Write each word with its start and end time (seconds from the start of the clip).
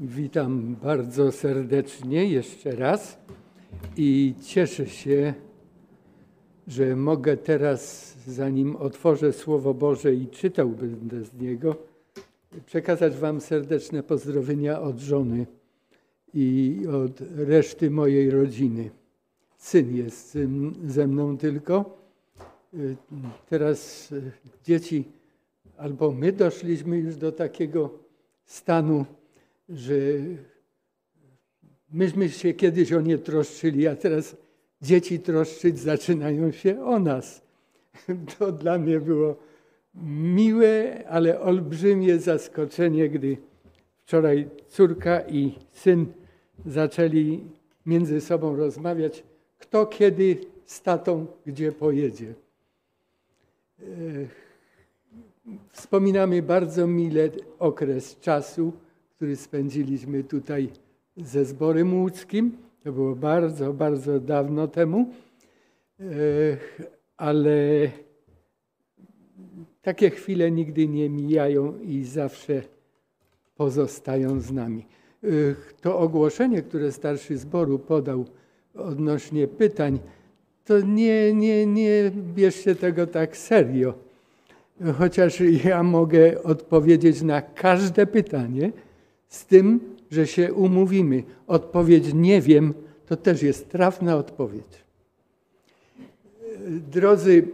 Witam 0.00 0.76
bardzo 0.82 1.32
serdecznie 1.32 2.24
jeszcze 2.24 2.70
raz 2.70 3.18
i 3.96 4.34
cieszę 4.42 4.86
się, 4.86 5.34
że 6.66 6.96
mogę 6.96 7.36
teraz, 7.36 8.14
zanim 8.26 8.76
otworzę 8.76 9.32
Słowo 9.32 9.74
Boże 9.74 10.14
i 10.14 10.26
czytał 10.26 10.68
będę 10.68 11.24
z 11.24 11.34
niego, 11.34 11.76
przekazać 12.66 13.16
Wam 13.16 13.40
serdeczne 13.40 14.02
pozdrowienia 14.02 14.80
od 14.80 14.98
żony 14.98 15.46
i 16.34 16.80
od 17.04 17.20
reszty 17.36 17.90
mojej 17.90 18.30
rodziny. 18.30 18.90
Syn 19.56 19.96
jest 19.96 20.38
ze 20.86 21.06
mną 21.06 21.38
tylko. 21.38 21.98
Teraz 23.48 24.08
dzieci, 24.64 25.04
albo 25.76 26.12
my 26.12 26.32
doszliśmy 26.32 26.98
już 26.98 27.16
do 27.16 27.32
takiego 27.32 27.90
stanu, 28.44 29.04
że 29.68 29.94
myśmy 31.92 32.28
się 32.28 32.54
kiedyś 32.54 32.92
o 32.92 33.00
nie 33.00 33.18
troszczyli, 33.18 33.86
a 33.86 33.96
teraz 33.96 34.36
dzieci 34.82 35.20
troszczyć 35.20 35.78
zaczynają 35.78 36.52
się 36.52 36.84
o 36.84 36.98
nas. 36.98 37.42
To 38.38 38.52
dla 38.52 38.78
mnie 38.78 39.00
było 39.00 39.36
miłe, 40.34 41.04
ale 41.08 41.40
olbrzymie 41.40 42.18
zaskoczenie, 42.18 43.08
gdy 43.08 43.36
wczoraj 44.04 44.48
córka 44.68 45.20
i 45.20 45.52
syn 45.72 46.06
zaczęli 46.66 47.44
między 47.86 48.20
sobą 48.20 48.56
rozmawiać, 48.56 49.22
kto 49.58 49.86
kiedy 49.86 50.36
z 50.66 50.82
tatą 50.82 51.26
gdzie 51.46 51.72
pojedzie. 51.72 52.34
Wspominamy 55.72 56.42
bardzo 56.42 56.86
mile 56.86 57.28
okres 57.58 58.20
czasu, 58.20 58.72
który 59.18 59.36
spędziliśmy 59.36 60.24
tutaj 60.24 60.68
ze 61.16 61.44
zborem 61.44 62.00
łódzkim. 62.00 62.52
To 62.84 62.92
było 62.92 63.16
bardzo, 63.16 63.72
bardzo 63.72 64.20
dawno 64.20 64.68
temu, 64.68 65.10
ale 67.16 67.90
takie 69.82 70.10
chwile 70.10 70.50
nigdy 70.50 70.88
nie 70.88 71.10
mijają 71.10 71.78
i 71.78 72.04
zawsze 72.04 72.62
pozostają 73.56 74.40
z 74.40 74.52
nami. 74.52 74.86
To 75.80 75.98
ogłoszenie, 75.98 76.62
które 76.62 76.92
starszy 76.92 77.38
zboru 77.38 77.78
podał 77.78 78.24
odnośnie 78.74 79.48
pytań, 79.48 79.98
to 80.64 80.80
nie, 80.80 81.34
nie, 81.34 81.66
nie 81.66 82.10
bierzcie 82.34 82.74
tego 82.74 83.06
tak 83.06 83.36
serio. 83.36 83.94
Chociaż 84.98 85.40
ja 85.64 85.82
mogę 85.82 86.42
odpowiedzieć 86.42 87.22
na 87.22 87.42
każde 87.42 88.06
pytanie 88.06 88.72
z 89.28 89.46
tym, 89.46 89.80
że 90.10 90.26
się 90.26 90.54
umówimy. 90.54 91.22
Odpowiedź 91.46 92.14
nie 92.14 92.40
wiem, 92.40 92.74
to 93.06 93.16
też 93.16 93.42
jest 93.42 93.68
trafna 93.68 94.16
odpowiedź. 94.16 94.84
Drodzy, 96.68 97.48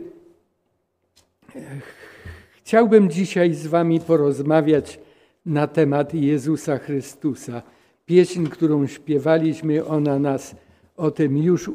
chciałbym 2.56 3.11
dzisiaj 3.11 3.55
z 3.55 3.66
Wami 3.66 4.00
porozmawiać 4.00 5.00
na 5.47 5.66
temat 5.66 6.14
Jezusa 6.14 6.78
Chrystusa. 6.78 7.62
Pieśń, 8.06 8.47
którą 8.47 8.86
śpiewaliśmy, 8.86 9.84
ona 9.84 10.19
nas 10.19 10.56
o 10.97 11.11
tym 11.11 11.36
już 11.36 11.70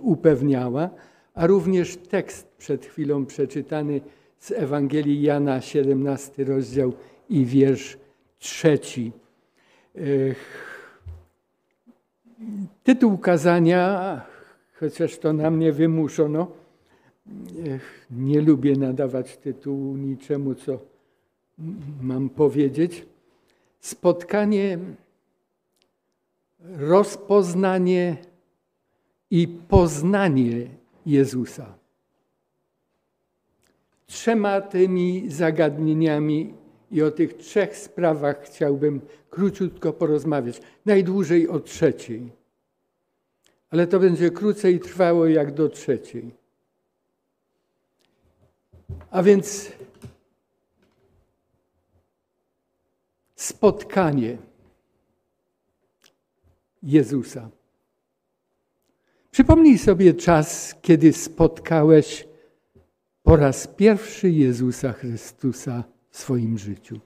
upewniała, 0.00 0.90
a 1.34 1.46
również 1.46 1.96
tekst 1.96 2.48
przed 2.58 2.86
chwilą 2.86 3.26
przeczytany 3.26 4.00
z 4.38 4.50
Ewangelii 4.50 5.22
Jana, 5.22 5.60
17 5.60 6.44
rozdział 6.44 6.92
i 7.28 7.44
wiersz 7.44 7.98
trzeci. 8.38 9.12
Tytuł 12.84 13.18
kazania, 13.18 14.22
chociaż 14.74 15.18
to 15.18 15.32
na 15.32 15.50
mnie 15.50 15.72
wymuszono, 15.72 16.50
nie 18.10 18.40
lubię 18.40 18.76
nadawać 18.76 19.36
tytułu 19.36 19.96
niczemu, 19.96 20.54
co 20.54 20.78
mam 22.00 22.28
powiedzieć. 22.28 23.06
Spotkanie, 23.80 24.78
rozpoznanie 26.60 28.16
i 29.30 29.48
poznanie 29.48 30.66
Jezusa. 31.06 31.74
Trzema 34.06 34.60
tymi 34.60 35.30
zagadnieniami 35.30 36.54
i 36.90 37.02
o 37.02 37.10
tych 37.10 37.36
trzech 37.36 37.76
sprawach 37.76 38.42
chciałbym 38.42 39.00
króciutko 39.30 39.92
porozmawiać. 39.92 40.60
Najdłużej 40.86 41.48
o 41.48 41.60
trzeciej. 41.60 42.32
Ale 43.70 43.86
to 43.86 44.00
będzie 44.00 44.30
krócej 44.30 44.80
trwało 44.80 45.26
jak 45.26 45.54
do 45.54 45.68
trzeciej. 45.68 46.34
A 49.10 49.22
więc 49.22 49.72
spotkanie 53.34 54.38
Jezusa. 56.82 57.50
Przypomnij 59.30 59.78
sobie 59.78 60.14
czas, 60.14 60.74
kiedy 60.82 61.12
spotkałeś 61.12 62.28
po 63.22 63.36
raz 63.36 63.66
pierwszy 63.66 64.30
Jezusa 64.30 64.92
Chrystusa 64.92 65.84
swoim 66.18 66.58
życiu. 66.58 67.00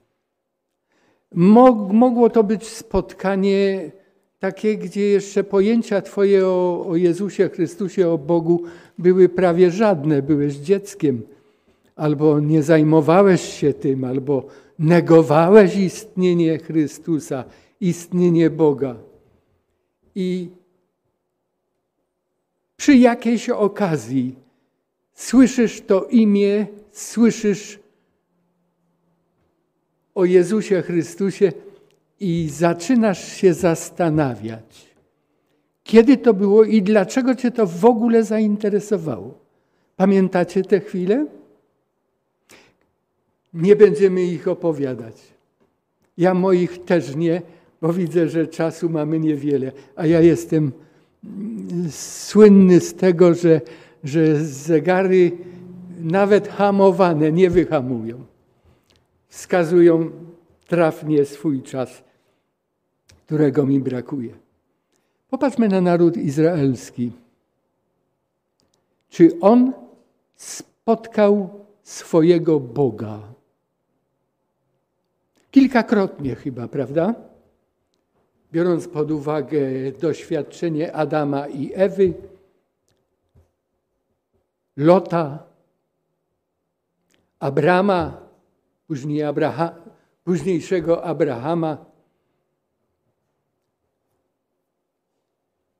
Mogło 1.33 2.29
to 2.29 2.43
być 2.43 2.67
spotkanie 2.67 3.91
takie, 4.39 4.77
gdzie 4.77 5.01
jeszcze 5.01 5.43
pojęcia 5.43 6.01
Twoje 6.01 6.47
o, 6.47 6.85
o 6.87 6.95
Jezusie 6.95 7.49
Chrystusie, 7.49 8.09
o 8.09 8.17
Bogu 8.17 8.63
były 8.97 9.29
prawie 9.29 9.71
żadne. 9.71 10.21
Byłeś 10.21 10.55
dzieckiem, 10.55 11.21
albo 11.95 12.39
nie 12.39 12.63
zajmowałeś 12.63 13.41
się 13.41 13.73
tym, 13.73 14.03
albo 14.03 14.45
negowałeś 14.79 15.75
istnienie 15.75 16.57
Chrystusa, 16.57 17.43
istnienie 17.81 18.49
Boga. 18.49 18.95
I 20.15 20.49
przy 22.77 22.97
jakiejś 22.97 23.49
okazji 23.49 24.35
słyszysz 25.13 25.81
to 25.81 26.05
imię, 26.05 26.67
słyszysz 26.91 27.80
o 30.21 30.25
Jezusie 30.25 30.81
Chrystusie 30.81 31.51
i 32.19 32.49
zaczynasz 32.49 33.33
się 33.33 33.53
zastanawiać, 33.53 34.87
kiedy 35.83 36.17
to 36.17 36.33
było 36.33 36.63
i 36.63 36.81
dlaczego 36.81 37.35
Cię 37.35 37.51
to 37.51 37.67
w 37.67 37.85
ogóle 37.85 38.23
zainteresowało. 38.23 39.37
Pamiętacie 39.95 40.63
te 40.63 40.79
chwile? 40.79 41.25
Nie 43.53 43.75
będziemy 43.75 44.23
ich 44.23 44.47
opowiadać. 44.47 45.15
Ja 46.17 46.33
moich 46.33 46.85
też 46.85 47.15
nie, 47.15 47.41
bo 47.81 47.93
widzę, 47.93 48.29
że 48.29 48.47
czasu 48.47 48.89
mamy 48.89 49.19
niewiele, 49.19 49.71
a 49.95 50.05
ja 50.05 50.21
jestem 50.21 50.71
słynny 51.89 52.79
z 52.79 52.93
tego, 52.93 53.33
że, 53.33 53.61
że 54.03 54.45
zegary 54.45 55.31
nawet 56.01 56.47
hamowane 56.47 57.31
nie 57.31 57.49
wyhamują. 57.49 58.30
Wskazują 59.31 60.11
trafnie 60.67 61.25
swój 61.25 61.61
czas, 61.61 62.03
którego 63.25 63.65
mi 63.65 63.79
brakuje. 63.79 64.33
Popatrzmy 65.29 65.67
na 65.67 65.81
naród 65.81 66.17
izraelski. 66.17 67.11
Czy 69.09 69.39
on 69.41 69.73
spotkał 70.35 71.49
swojego 71.83 72.59
Boga? 72.59 73.19
Kilkakrotnie 75.51 76.35
chyba, 76.35 76.67
prawda? 76.67 77.15
biorąc 78.51 78.87
pod 78.87 79.11
uwagę 79.11 79.59
doświadczenie 80.01 80.93
Adama 80.93 81.47
i 81.47 81.71
Ewy, 81.73 82.13
Lota, 84.77 85.43
Abrama, 87.39 88.30
później 88.91 89.23
Abraha, 89.23 89.75
późniejszego 90.23 91.03
Abrahama, 91.03 91.85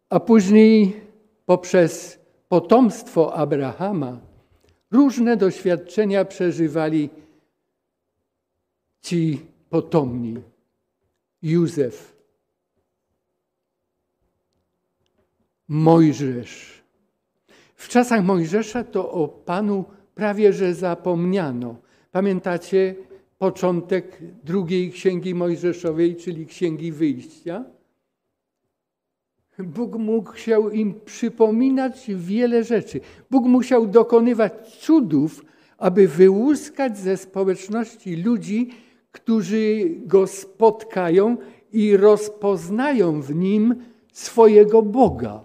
a 0.09 0.19
później 0.19 1.01
poprzez 1.45 2.19
potomstwo 2.49 3.33
Abrahama 3.33 4.19
różne 4.91 5.37
doświadczenia 5.37 6.25
przeżywali 6.25 7.09
ci 9.01 9.45
potomni. 9.69 10.41
Józef, 11.41 12.15
Mojżesz. 15.67 16.83
W 17.75 17.87
czasach 17.87 18.23
Mojżesza 18.23 18.83
to 18.83 19.11
o 19.11 19.27
Panu 19.27 19.85
prawie 20.15 20.53
że 20.53 20.73
zapomniano. 20.73 21.90
Pamiętacie 22.11 22.95
początek 23.37 24.17
drugiej 24.43 24.91
księgi 24.91 25.35
Mojżeszowej, 25.35 26.15
czyli 26.15 26.45
księgi 26.45 26.91
wyjścia. 26.91 27.65
Bóg 29.59 29.95
musiał 29.95 30.69
im 30.69 31.01
przypominać 31.05 32.11
wiele 32.15 32.63
rzeczy. 32.63 32.99
Bóg 33.29 33.45
musiał 33.45 33.87
dokonywać 33.87 34.53
cudów, 34.77 35.45
aby 35.77 36.07
wyłuskać 36.07 36.97
ze 36.97 37.17
społeczności 37.17 38.15
ludzi, 38.15 38.69
którzy 39.11 39.89
go 40.05 40.27
spotkają 40.27 41.37
i 41.71 41.97
rozpoznają 41.97 43.21
w 43.21 43.35
nim 43.35 43.75
swojego 44.11 44.81
Boga. 44.81 45.43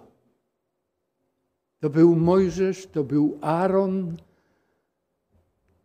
To 1.80 1.90
był 1.90 2.16
Mojżesz, 2.16 2.86
to 2.86 3.04
był 3.04 3.38
Aaron, 3.40 4.16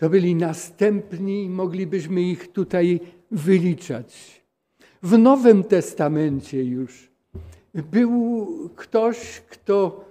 to 0.01 0.09
byli 0.09 0.36
następni, 0.36 1.50
moglibyśmy 1.50 2.21
ich 2.21 2.51
tutaj 2.51 3.00
wyliczać. 3.31 4.42
W 5.03 5.18
Nowym 5.18 5.63
Testamencie 5.63 6.63
już 6.63 7.09
był 7.74 8.48
ktoś, 8.75 9.42
kto 9.50 10.06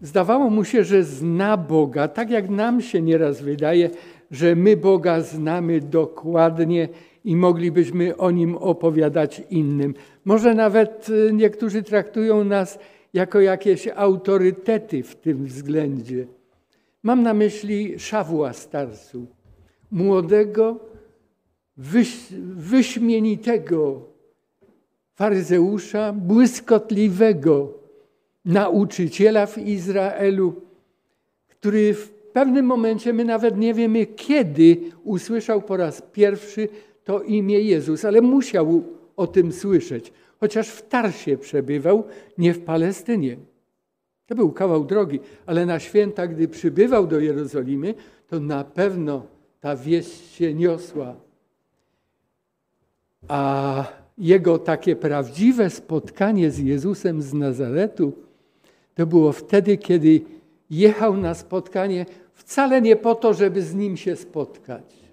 zdawało 0.00 0.50
mu 0.50 0.64
się, 0.64 0.84
że 0.84 1.04
zna 1.04 1.56
Boga, 1.56 2.08
tak 2.08 2.30
jak 2.30 2.50
nam 2.50 2.82
się 2.82 3.02
nieraz 3.02 3.42
wydaje, 3.42 3.90
że 4.30 4.56
my 4.56 4.76
Boga 4.76 5.20
znamy 5.20 5.80
dokładnie 5.80 6.88
i 7.24 7.36
moglibyśmy 7.36 8.16
o 8.16 8.30
nim 8.30 8.56
opowiadać 8.56 9.42
innym. 9.50 9.94
Może 10.24 10.54
nawet 10.54 11.08
y, 11.08 11.32
niektórzy 11.32 11.82
traktują 11.82 12.44
nas 12.44 12.78
jako 13.14 13.40
jakieś 13.40 13.88
autorytety 13.88 15.02
w 15.02 15.16
tym 15.16 15.44
względzie. 15.44 16.26
Mam 17.04 17.22
na 17.22 17.34
myśli 17.34 17.98
Szawła 17.98 18.52
Starsu, 18.52 19.26
młodego, 19.90 20.80
wyś, 21.76 22.16
wyśmienitego 22.56 24.00
faryzeusza, 25.14 26.12
błyskotliwego 26.12 27.78
nauczyciela 28.44 29.46
w 29.46 29.58
Izraelu, 29.58 30.54
który 31.48 31.94
w 31.94 32.10
pewnym 32.10 32.66
momencie, 32.66 33.12
my 33.12 33.24
nawet 33.24 33.56
nie 33.56 33.74
wiemy 33.74 34.06
kiedy, 34.06 34.76
usłyszał 35.02 35.62
po 35.62 35.76
raz 35.76 36.02
pierwszy 36.12 36.68
to 37.04 37.22
imię 37.22 37.60
Jezus, 37.60 38.04
ale 38.04 38.20
musiał 38.20 38.84
o 39.16 39.26
tym 39.26 39.52
słyszeć, 39.52 40.12
chociaż 40.40 40.68
w 40.68 40.88
Tarsie 40.88 41.38
przebywał, 41.38 42.04
nie 42.38 42.54
w 42.54 42.60
Palestynie. 42.60 43.36
To 44.26 44.34
był 44.34 44.52
kawał 44.52 44.84
drogi, 44.84 45.20
ale 45.46 45.66
na 45.66 45.78
święta, 45.78 46.26
gdy 46.26 46.48
przybywał 46.48 47.06
do 47.06 47.20
Jerozolimy, 47.20 47.94
to 48.28 48.40
na 48.40 48.64
pewno 48.64 49.26
ta 49.60 49.76
wieść 49.76 50.34
się 50.34 50.54
niosła. 50.54 51.14
A 53.28 53.84
jego 54.18 54.58
takie 54.58 54.96
prawdziwe 54.96 55.70
spotkanie 55.70 56.50
z 56.50 56.58
Jezusem 56.58 57.22
z 57.22 57.34
Nazaretu 57.34 58.12
to 58.94 59.06
było 59.06 59.32
wtedy, 59.32 59.76
kiedy 59.76 60.20
jechał 60.70 61.16
na 61.16 61.34
spotkanie 61.34 62.06
wcale 62.32 62.82
nie 62.82 62.96
po 62.96 63.14
to, 63.14 63.34
żeby 63.34 63.62
z 63.62 63.74
nim 63.74 63.96
się 63.96 64.16
spotkać. 64.16 65.03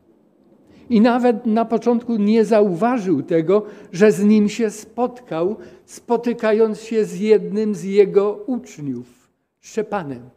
I 0.92 1.02
nawet 1.02 1.46
na 1.46 1.66
początku 1.66 2.16
nie 2.16 2.46
zauważył 2.46 3.24
tego, 3.24 3.66
że 3.92 4.12
z 4.12 4.24
nim 4.24 4.50
się 4.50 4.70
spotkał, 4.70 5.56
spotykając 5.86 6.82
się 6.82 7.06
z 7.06 7.20
jednym 7.20 7.76
z 7.76 7.84
jego 7.84 8.34
uczniów, 8.34 9.08
Szczepanem. 9.60 10.30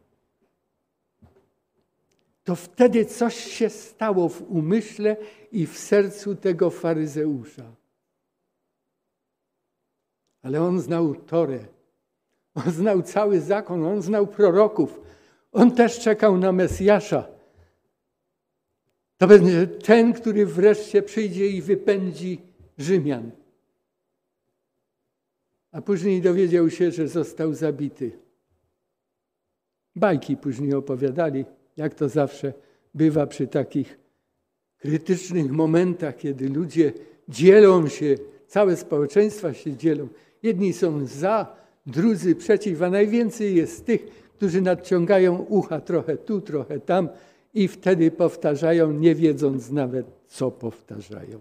To 2.44 2.56
wtedy 2.56 3.04
coś 3.04 3.34
się 3.34 3.68
stało 3.68 4.28
w 4.28 4.42
umyśle 4.42 5.16
i 5.52 5.66
w 5.66 5.78
sercu 5.78 6.36
tego 6.36 6.70
faryzeusza. 6.70 7.64
Ale 10.42 10.62
on 10.62 10.80
znał 10.80 11.14
Torę, 11.14 11.58
on 12.54 12.72
znał 12.72 13.02
cały 13.02 13.40
zakon, 13.40 13.86
on 13.86 14.02
znał 14.02 14.26
proroków, 14.26 15.00
on 15.52 15.70
też 15.70 16.00
czekał 16.00 16.38
na 16.38 16.52
Mesjasza. 16.52 17.33
To 19.29 19.29
ten, 19.85 20.12
który 20.12 20.47
wreszcie 20.47 21.03
przyjdzie 21.03 21.49
i 21.49 21.62
wypędzi 21.62 22.41
Rzymian. 22.79 23.31
A 25.73 25.82
później 25.82 26.23
dowiedział 26.23 26.71
się, 26.71 26.91
że 26.91 27.09
został 27.09 27.55
zabity. 27.55 28.11
Bajki 29.97 30.37
później 30.37 30.75
opowiadali, 30.75 31.44
jak 31.76 31.94
to 31.94 32.09
zawsze 32.09 32.53
bywa 32.94 33.26
przy 33.26 33.47
takich 33.47 33.99
krytycznych 34.79 35.50
momentach, 35.50 36.17
kiedy 36.17 36.49
ludzie 36.49 36.93
dzielą 37.29 37.88
się, 37.88 38.15
całe 38.47 38.76
społeczeństwa 38.76 39.55
się 39.55 39.76
dzielą. 39.76 40.09
Jedni 40.43 40.73
są 40.73 41.06
za, 41.06 41.56
drudzy 41.87 42.35
przeciw, 42.35 42.82
a 42.82 42.91
najwięcej 42.91 43.55
jest 43.55 43.87
tych, 43.87 44.06
którzy 44.37 44.61
nadciągają 44.61 45.38
ucha 45.38 45.81
trochę 45.81 46.17
tu, 46.17 46.41
trochę 46.41 46.81
tam 46.81 47.09
i 47.54 47.68
wtedy 47.68 48.10
powtarzają, 48.10 48.92
nie 48.92 49.14
wiedząc 49.14 49.70
nawet, 49.70 50.06
co 50.26 50.50
powtarzają. 50.50 51.40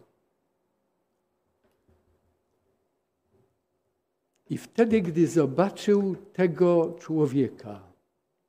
I 4.50 4.58
wtedy, 4.58 5.02
gdy 5.02 5.28
zobaczył 5.28 6.16
tego 6.34 6.96
człowieka, 7.00 7.82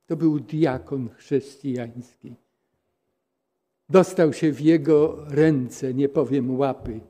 to 0.06 0.16
był 0.16 0.40
diakon 0.40 1.08
chrześcijański, 1.08 2.34
dostał 3.88 4.32
się 4.32 4.52
w 4.52 4.60
jego 4.60 5.24
ręce, 5.28 5.94
nie 5.94 6.08
powiem 6.08 6.58
łapy, 6.58 7.00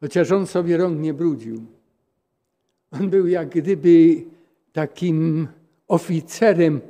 chociaż 0.00 0.32
on 0.32 0.46
sobie 0.46 0.76
rąk 0.76 1.00
nie 1.00 1.14
brudził. 1.14 1.66
On 2.90 3.10
był 3.10 3.26
jak 3.26 3.48
gdyby 3.48 4.24
takim 4.72 5.48
oficerem 5.88 6.80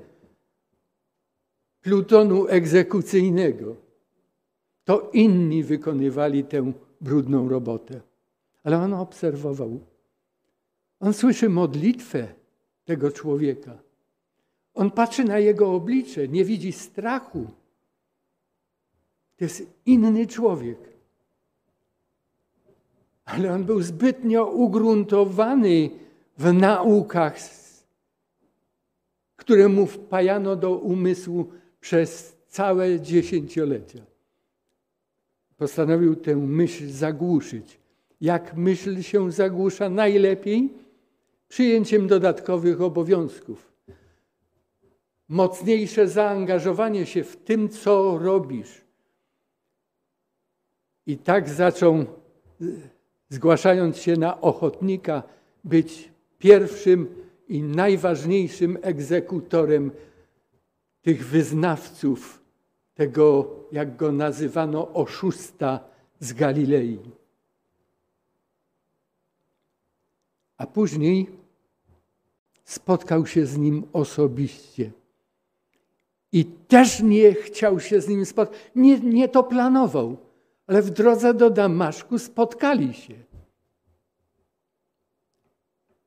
plutonu 1.82 2.48
egzekucyjnego. 2.48 3.76
To 4.84 5.10
inni 5.12 5.64
wykonywali 5.64 6.44
tę 6.44 6.72
brudną 7.00 7.48
robotę. 7.48 8.00
Ale 8.64 8.78
on 8.78 8.94
obserwował. 8.94 9.80
On 11.00 11.12
słyszy 11.12 11.48
modlitwę 11.48 12.28
tego 12.84 13.10
człowieka. 13.10 13.78
On 14.74 14.90
patrzy 14.90 15.24
na 15.24 15.38
jego 15.38 15.74
oblicze, 15.74 16.28
nie 16.28 16.44
widzi 16.44 16.72
strachu. 16.72 17.46
To 19.36 19.44
jest 19.44 19.62
inny 19.86 20.26
człowiek. 20.26 20.78
Ale 23.24 23.54
on 23.54 23.64
był 23.64 23.82
zbytnio 23.82 24.46
ugruntowany 24.46 25.90
w 26.38 26.52
naukach, 26.52 27.36
które 29.36 29.68
mu 29.68 29.86
wpajano 29.86 30.56
do 30.56 30.78
umysłu 30.78 31.52
przez 31.82 32.36
całe 32.48 33.00
dziesięciolecia. 33.00 33.98
Postanowił 35.56 36.16
tę 36.16 36.36
myśl 36.36 36.90
zagłuszyć. 36.90 37.78
Jak 38.20 38.56
myśl 38.56 39.02
się 39.02 39.32
zagłusza 39.32 39.88
najlepiej? 39.88 40.70
Przyjęciem 41.48 42.06
dodatkowych 42.06 42.80
obowiązków. 42.80 43.72
Mocniejsze 45.28 46.08
zaangażowanie 46.08 47.06
się 47.06 47.24
w 47.24 47.36
tym, 47.36 47.68
co 47.68 48.18
robisz. 48.18 48.80
I 51.06 51.18
tak 51.18 51.48
zaczął, 51.48 52.04
zgłaszając 53.28 53.96
się 53.96 54.16
na 54.16 54.40
ochotnika, 54.40 55.22
być 55.64 56.08
pierwszym 56.38 57.08
i 57.48 57.62
najważniejszym 57.62 58.78
egzekutorem 58.82 59.90
tych 61.02 61.26
wyznawców, 61.26 62.42
tego, 62.94 63.50
jak 63.72 63.96
go 63.96 64.12
nazywano, 64.12 64.92
oszusta 64.92 65.80
z 66.20 66.32
Galilei. 66.32 66.98
A 70.56 70.66
później 70.66 71.30
spotkał 72.64 73.26
się 73.26 73.46
z 73.46 73.58
nim 73.58 73.84
osobiście. 73.92 74.90
I 76.32 76.44
też 76.44 77.00
nie 77.00 77.34
chciał 77.34 77.80
się 77.80 78.00
z 78.00 78.08
nim 78.08 78.26
spotkać. 78.26 78.60
Nie, 78.74 79.00
nie 79.00 79.28
to 79.28 79.44
planował, 79.44 80.16
ale 80.66 80.82
w 80.82 80.90
drodze 80.90 81.34
do 81.34 81.50
Damaszku 81.50 82.18
spotkali 82.18 82.94
się. 82.94 83.14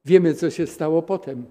Wiemy, 0.05 0.33
co 0.33 0.49
się 0.49 0.67
stało 0.67 1.01
potem. 1.01 1.45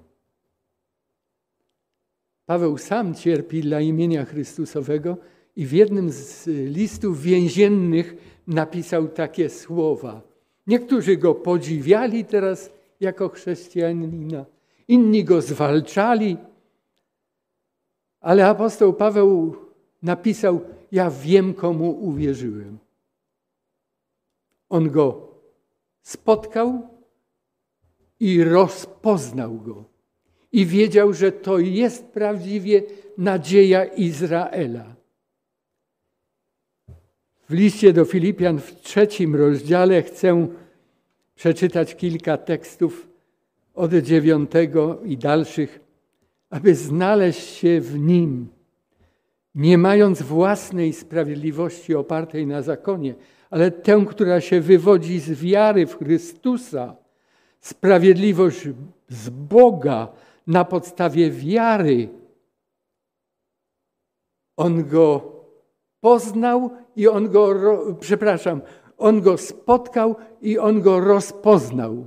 Paweł 2.46 2.78
sam 2.78 3.14
cierpi 3.14 3.60
dla 3.60 3.80
imienia 3.80 4.24
Chrystusowego 4.24 5.16
i 5.56 5.66
w 5.66 5.72
jednym 5.72 6.10
z 6.10 6.46
listów 6.46 7.22
więziennych 7.22 8.14
napisał 8.46 9.08
takie 9.08 9.50
słowa. 9.50 10.22
Niektórzy 10.66 11.16
go 11.16 11.34
podziwiali 11.34 12.24
teraz 12.24 12.70
jako 13.00 13.28
chrześcijanina, 13.28 14.44
inni 14.88 15.24
go 15.24 15.42
zwalczali, 15.42 16.36
ale 18.20 18.46
apostoł 18.46 18.92
Paweł 18.92 19.56
napisał: 20.02 20.60
Ja 20.92 21.10
wiem, 21.10 21.54
komu 21.54 21.90
uwierzyłem. 21.90 22.78
On 24.68 24.90
go 24.90 25.28
spotkał 26.02 26.88
i 28.20 28.44
rozpoznał 28.44 29.54
go. 29.54 29.93
I 30.54 30.66
wiedział, 30.66 31.12
że 31.12 31.32
to 31.32 31.58
jest 31.58 32.04
prawdziwie 32.04 32.82
nadzieja 33.18 33.84
Izraela. 33.84 34.94
W 37.48 37.52
liście 37.52 37.92
do 37.92 38.04
Filipian 38.04 38.58
w 38.58 38.80
trzecim 38.80 39.36
rozdziale 39.36 40.02
chcę 40.02 40.48
przeczytać 41.34 41.94
kilka 41.96 42.36
tekstów 42.36 43.08
od 43.74 43.94
dziewiątego 43.94 45.00
i 45.04 45.16
dalszych, 45.16 45.80
aby 46.50 46.74
znaleźć 46.74 47.48
się 47.48 47.80
w 47.80 47.98
nim, 47.98 48.48
nie 49.54 49.78
mając 49.78 50.22
własnej 50.22 50.92
sprawiedliwości 50.92 51.94
opartej 51.94 52.46
na 52.46 52.62
zakonie, 52.62 53.14
ale 53.50 53.70
tę, 53.70 54.04
która 54.08 54.40
się 54.40 54.60
wywodzi 54.60 55.20
z 55.20 55.30
wiary 55.30 55.86
w 55.86 55.98
Chrystusa, 55.98 56.96
sprawiedliwość 57.60 58.68
z 59.08 59.30
Boga 59.30 60.08
na 60.46 60.64
podstawie 60.64 61.30
wiary. 61.30 62.08
On 64.56 64.84
go 64.84 65.34
poznał 66.00 66.70
i 66.96 67.08
on 67.08 67.30
go, 67.30 67.54
przepraszam, 68.00 68.60
on 68.98 69.20
go 69.20 69.38
spotkał 69.38 70.16
i 70.42 70.58
on 70.58 70.80
go 70.80 71.00
rozpoznał. 71.00 72.06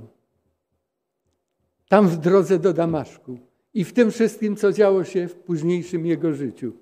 Tam 1.88 2.08
w 2.08 2.16
drodze 2.16 2.58
do 2.58 2.72
Damaszku 2.72 3.38
i 3.74 3.84
w 3.84 3.92
tym 3.92 4.10
wszystkim, 4.10 4.56
co 4.56 4.72
działo 4.72 5.04
się 5.04 5.28
w 5.28 5.34
późniejszym 5.34 6.06
jego 6.06 6.32
życiu. 6.32 6.72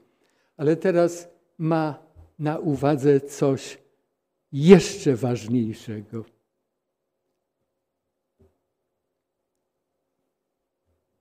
Ale 0.56 0.76
teraz 0.76 1.28
ma 1.58 1.98
na 2.38 2.58
uwadze 2.58 3.20
coś 3.20 3.78
jeszcze 4.52 5.16
ważniejszego. 5.16 6.24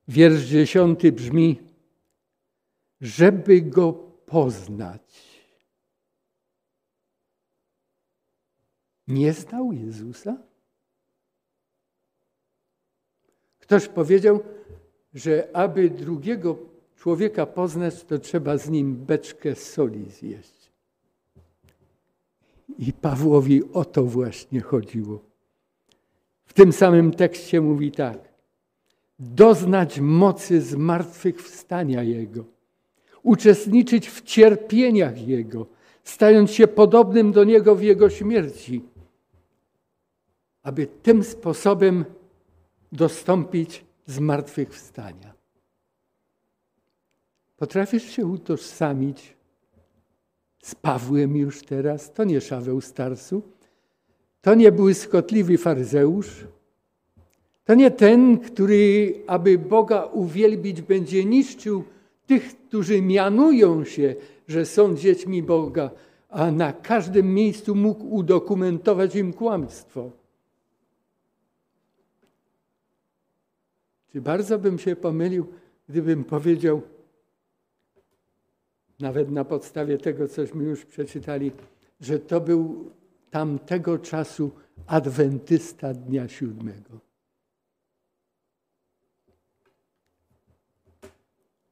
Wiersz 0.07 0.43
dziesiąty 0.43 1.11
brzmi, 1.11 1.61
żeby 3.01 3.61
go 3.61 3.93
poznać. 4.25 5.35
Nie 9.07 9.33
znał 9.33 9.71
Jezusa? 9.71 10.37
Ktoś 13.59 13.87
powiedział, 13.87 14.43
że 15.13 15.49
aby 15.53 15.89
drugiego 15.89 16.57
człowieka 16.95 17.45
poznać, 17.45 18.03
to 18.03 18.19
trzeba 18.19 18.57
z 18.57 18.69
nim 18.69 18.95
beczkę 18.95 19.55
soli 19.55 20.11
zjeść. 20.11 20.71
I 22.79 22.93
Pawłowi 22.93 23.73
o 23.73 23.85
to 23.85 24.03
właśnie 24.03 24.61
chodziło. 24.61 25.19
W 26.45 26.53
tym 26.53 26.73
samym 26.73 27.11
tekście 27.11 27.61
mówi 27.61 27.91
tak. 27.91 28.34
Doznać 29.19 29.99
mocy 29.99 30.61
zmartwychwstania 30.61 32.03
Jego, 32.03 32.43
uczestniczyć 33.23 34.09
w 34.09 34.21
cierpieniach 34.21 35.27
Jego, 35.27 35.65
stając 36.03 36.51
się 36.51 36.67
podobnym 36.67 37.31
do 37.31 37.43
Niego 37.43 37.75
w 37.75 37.81
Jego 37.81 38.09
śmierci, 38.09 38.81
aby 40.63 40.87
tym 40.87 41.23
sposobem 41.23 42.05
dostąpić 42.91 43.85
zmartwychwstania. 44.05 45.33
Potrafisz 47.57 48.03
się 48.03 48.25
utożsamić 48.25 49.35
z 50.63 50.75
Pawłem 50.75 51.37
już 51.37 51.61
teraz? 51.61 52.13
To 52.13 52.23
nie 52.23 52.41
Szaweł 52.41 52.81
Starsu, 52.81 53.41
to 54.41 54.55
nie 54.55 54.71
błyskotliwy 54.71 55.57
faryzeusz, 55.57 56.45
to 57.65 57.75
nie 57.75 57.91
ten, 57.91 58.39
który, 58.39 59.13
aby 59.27 59.57
Boga 59.57 60.03
uwielbić, 60.03 60.81
będzie 60.81 61.25
niszczył 61.25 61.83
tych, 62.25 62.57
którzy 62.57 63.01
mianują 63.01 63.85
się, 63.85 64.15
że 64.47 64.65
są 64.65 64.95
dziećmi 64.95 65.43
Boga, 65.43 65.89
a 66.29 66.51
na 66.51 66.73
każdym 66.73 67.33
miejscu 67.33 67.75
mógł 67.75 68.15
udokumentować 68.15 69.15
im 69.15 69.33
kłamstwo. 69.33 70.11
Czy 74.11 74.21
bardzo 74.21 74.59
bym 74.59 74.79
się 74.79 74.95
pomylił, 74.95 75.45
gdybym 75.89 76.23
powiedział, 76.23 76.81
nawet 78.99 79.31
na 79.31 79.45
podstawie 79.45 79.97
tego, 79.97 80.27
cośmy 80.27 80.63
już 80.63 80.85
przeczytali, 80.85 81.51
że 82.01 82.19
to 82.19 82.41
był 82.41 82.91
tamtego 83.31 83.97
czasu 83.97 84.51
adwentysta 84.87 85.93
dnia 85.93 86.27
siódmego. 86.27 87.04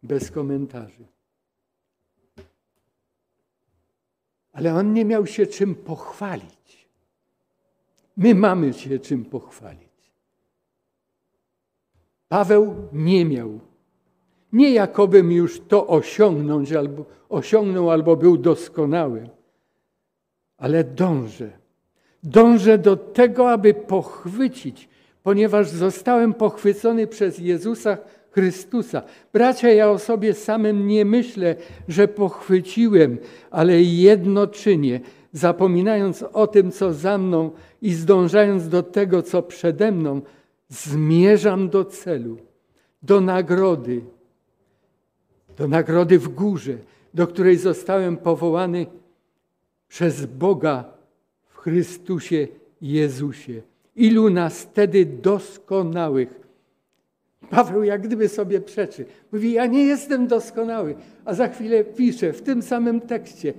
Bez 0.03 0.31
komentarzy. 0.31 1.05
Ale 4.53 4.75
on 4.75 4.93
nie 4.93 5.05
miał 5.05 5.27
się 5.27 5.47
czym 5.47 5.75
pochwalić. 5.75 6.87
My 8.17 8.35
mamy 8.35 8.73
się 8.73 8.99
czym 8.99 9.25
pochwalić. 9.25 9.83
Paweł 12.29 12.75
nie 12.93 13.25
miał. 13.25 13.59
Nie 14.53 14.71
jakobym 14.71 15.31
już 15.31 15.61
to 15.67 15.87
osiągnąć, 15.87 16.71
albo, 16.71 17.05
osiągnął 17.29 17.91
albo 17.91 18.15
był 18.15 18.37
doskonały, 18.37 19.29
ale 20.57 20.83
dążę. 20.83 21.51
Dążę 22.23 22.77
do 22.77 22.97
tego, 22.97 23.51
aby 23.51 23.73
pochwycić, 23.73 24.89
ponieważ 25.23 25.69
zostałem 25.69 26.33
pochwycony 26.33 27.07
przez 27.07 27.39
Jezusa 27.39 27.97
Chrystusa. 28.33 29.01
Bracia, 29.33 29.69
ja 29.69 29.89
o 29.89 29.99
sobie 29.99 30.33
samym 30.33 30.87
nie 30.87 31.05
myślę, 31.05 31.55
że 31.87 32.07
pochwyciłem, 32.07 33.17
ale 33.51 33.81
jedno 33.81 34.47
czynię, 34.47 34.99
zapominając 35.31 36.23
o 36.23 36.47
tym, 36.47 36.71
co 36.71 36.93
za 36.93 37.17
mną 37.17 37.51
i 37.81 37.93
zdążając 37.93 38.69
do 38.69 38.83
tego, 38.83 39.21
co 39.21 39.41
przede 39.41 39.91
mną, 39.91 40.21
zmierzam 40.69 41.69
do 41.69 41.85
celu, 41.85 42.37
do 43.03 43.21
nagrody, 43.21 44.01
do 45.57 45.67
nagrody 45.67 46.19
w 46.19 46.29
górze, 46.29 46.77
do 47.13 47.27
której 47.27 47.57
zostałem 47.57 48.17
powołany 48.17 48.85
przez 49.87 50.25
Boga 50.25 50.85
w 51.47 51.57
Chrystusie 51.57 52.47
Jezusie. 52.81 53.61
Ilu 53.95 54.29
nas 54.29 54.61
wtedy 54.61 55.05
doskonałych. 55.05 56.42
Paweł 57.53 57.83
jak 57.83 58.01
gdyby 58.01 58.29
sobie 58.29 58.61
przeczy. 58.61 59.05
Mówi, 59.31 59.51
ja 59.51 59.65
nie 59.65 59.83
jestem 59.83 60.27
doskonały, 60.27 60.95
a 61.25 61.33
za 61.33 61.47
chwilę 61.47 61.83
pisze 61.83 62.33
w 62.33 62.41
tym 62.41 62.61
samym 62.61 63.01
tekście. 63.01 63.53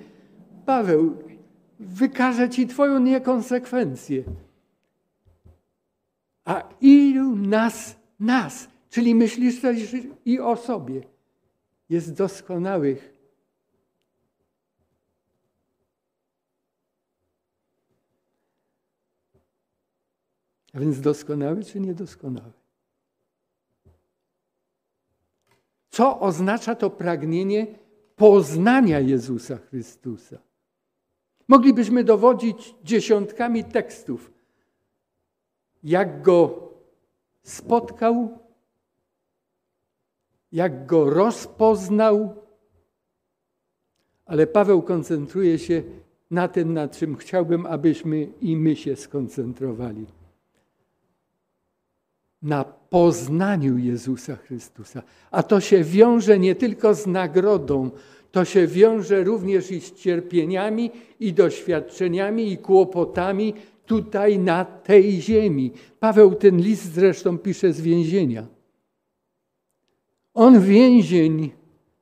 Paweł, 0.67 1.17
wykaże 1.81 2.51
ci 2.51 2.67
twoją 2.67 2.99
niekonsekwencję. 2.99 4.25
A 6.45 6.69
ilu 6.81 7.37
nas, 7.37 7.97
nas, 8.21 8.69
czyli 8.91 9.15
myślisz 9.15 9.61
też 9.61 9.79
i 10.25 10.41
o 10.41 10.57
sobie, 10.57 11.03
jest 11.89 12.15
doskonałych. 12.15 13.15
A 20.73 20.81
więc 20.81 21.01
doskonały 21.01 21.65
czy 21.65 21.81
niedoskonały? 21.81 22.64
Co 25.95 26.21
oznacza 26.21 26.75
to 26.75 26.91
pragnienie 26.91 27.67
poznania 28.17 29.01
Jezusa 29.01 29.57
Chrystusa? 29.57 30.39
Moglibyśmy 31.49 32.05
dowodzić 32.05 32.75
dziesiątkami 32.85 33.65
tekstów, 33.65 34.33
jak 35.85 36.23
go 36.23 36.69
spotkał, 37.43 38.39
jak 40.53 40.87
go 40.87 41.11
rozpoznał, 41.11 42.35
ale 44.27 44.47
Paweł 44.47 44.83
koncentruje 44.83 45.59
się 45.59 45.83
na 46.31 46.49
tym, 46.49 46.73
na 46.73 46.89
czym 46.89 47.17
chciałbym, 47.17 47.67
abyśmy 47.67 48.29
i 48.41 48.57
my 48.57 48.77
się 48.77 48.97
skoncentrowali. 48.97 50.07
Na 52.45 52.65
poznaniu 52.65 53.79
Jezusa 53.79 54.37
Chrystusa. 54.37 55.03
A 55.31 55.43
to 55.43 55.61
się 55.61 55.85
wiąże 55.85 56.39
nie 56.39 56.55
tylko 56.55 56.95
z 56.95 57.07
nagrodą, 57.07 57.91
to 58.33 58.45
się 58.45 58.67
wiąże 58.67 59.25
również 59.25 59.71
i 59.71 59.81
z 59.81 59.93
cierpieniami, 59.93 60.91
i 61.21 61.33
doświadczeniami, 61.33 62.53
i 62.53 62.59
kłopotami 62.59 63.55
tutaj 63.87 64.39
na 64.39 64.65
tej 64.65 65.21
ziemi. 65.21 65.73
Paweł 66.01 66.35
ten 66.35 66.57
list 66.61 66.93
zresztą 66.93 67.39
pisze 67.39 67.73
z 67.73 67.81
więzienia. 67.81 68.47
On 70.35 70.61
więzień 70.61 71.51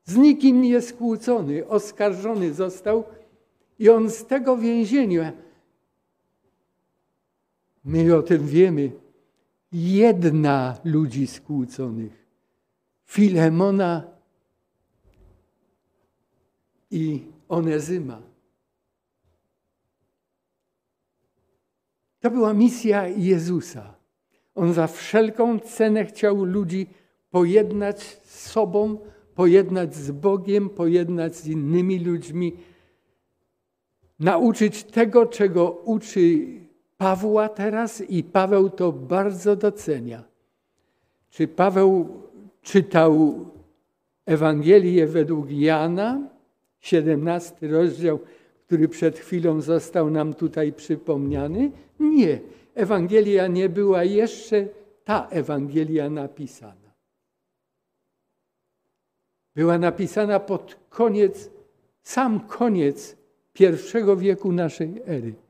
z 0.05 0.17
nikim 0.17 0.61
nie 0.61 0.81
skłócony, 0.81 1.67
oskarżony 1.67 2.53
został 2.53 3.03
I 3.79 3.89
on 3.89 4.09
z 4.09 4.25
tego 4.25 4.57
więzienia, 4.57 5.31
my 7.85 8.15
o 8.15 8.21
tym 8.21 8.47
wiemy, 8.47 8.91
jedna 9.73 10.77
ludzi 10.83 11.27
skłóconych. 11.27 12.27
Filemona 13.05 14.03
i 16.91 17.21
Onezyma. 17.49 18.21
To 22.19 22.31
była 22.31 22.53
misja 22.53 23.07
Jezusa. 23.07 23.93
On 24.55 24.73
za 24.73 24.87
wszelką 24.87 25.59
cenę 25.59 26.05
chciał 26.05 26.43
ludzi 26.43 26.87
pojednać 27.31 28.03
z 28.03 28.49
sobą, 28.51 28.97
pojednać 29.35 29.95
z 29.95 30.11
Bogiem, 30.11 30.69
pojednać 30.69 31.35
z 31.35 31.47
innymi 31.47 31.99
ludźmi, 31.99 32.53
nauczyć 34.19 34.83
tego, 34.83 35.25
czego 35.25 35.71
uczy 35.71 36.45
Pawła 37.03 37.49
teraz 37.49 38.01
i 38.01 38.23
Paweł 38.23 38.69
to 38.69 38.91
bardzo 38.91 39.55
docenia. 39.55 40.23
Czy 41.29 41.47
Paweł 41.47 42.21
czytał 42.61 43.35
Ewangelię 44.25 45.07
według 45.07 45.51
Jana, 45.51 46.29
17 46.79 47.67
rozdział, 47.67 48.19
który 48.65 48.87
przed 48.87 49.19
chwilą 49.19 49.61
został 49.61 50.09
nam 50.09 50.33
tutaj 50.33 50.73
przypomniany? 50.73 51.71
Nie. 51.99 52.39
Ewangelia 52.75 53.47
nie 53.47 53.69
była 53.69 54.03
jeszcze 54.03 54.67
ta 55.03 55.27
Ewangelia 55.29 56.09
napisana. 56.09 56.93
Była 59.55 59.77
napisana 59.77 60.39
pod 60.39 60.79
koniec, 60.89 61.49
sam 62.03 62.39
koniec 62.39 63.17
pierwszego 63.53 64.17
wieku 64.17 64.51
naszej 64.51 65.01
ery. 65.05 65.42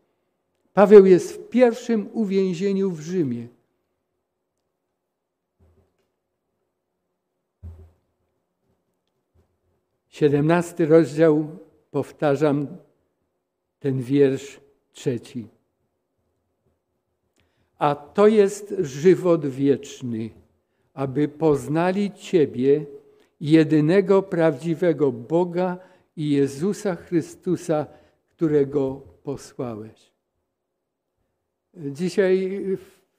Paweł 0.73 1.05
jest 1.05 1.33
w 1.33 1.49
pierwszym 1.49 2.09
uwięzieniu 2.13 2.91
w 2.91 3.01
Rzymie. 3.01 3.47
Siedemnasty 10.09 10.85
rozdział, 10.85 11.57
powtarzam 11.91 12.67
ten 13.79 14.01
wiersz 14.01 14.59
trzeci. 14.91 15.47
A 17.77 17.95
to 17.95 18.27
jest 18.27 18.75
żywot 18.79 19.45
wieczny, 19.45 20.29
aby 20.93 21.27
poznali 21.27 22.11
Ciebie, 22.11 22.85
jedynego 23.39 24.23
prawdziwego 24.23 25.11
Boga 25.11 25.77
i 26.17 26.29
Jezusa 26.29 26.95
Chrystusa, 26.95 27.85
którego 28.29 29.01
posłałeś. 29.23 30.12
Dzisiaj 31.77 32.61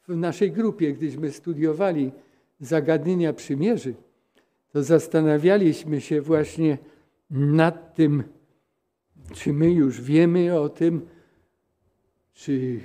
w 0.09 0.17
naszej 0.17 0.53
grupie, 0.53 0.93
gdyśmy 0.93 1.33
studiowali 1.33 2.13
zagadnienia 2.61 3.33
przymierzy, 3.33 3.95
to 4.73 4.83
zastanawialiśmy 4.83 6.01
się 6.01 6.21
właśnie 6.21 6.79
nad 7.31 7.95
tym, 7.95 8.23
czy 9.33 9.53
my 9.53 9.71
już 9.71 10.01
wiemy 10.01 10.61
o 10.61 10.69
tym, 10.69 11.07
czy 12.33 12.81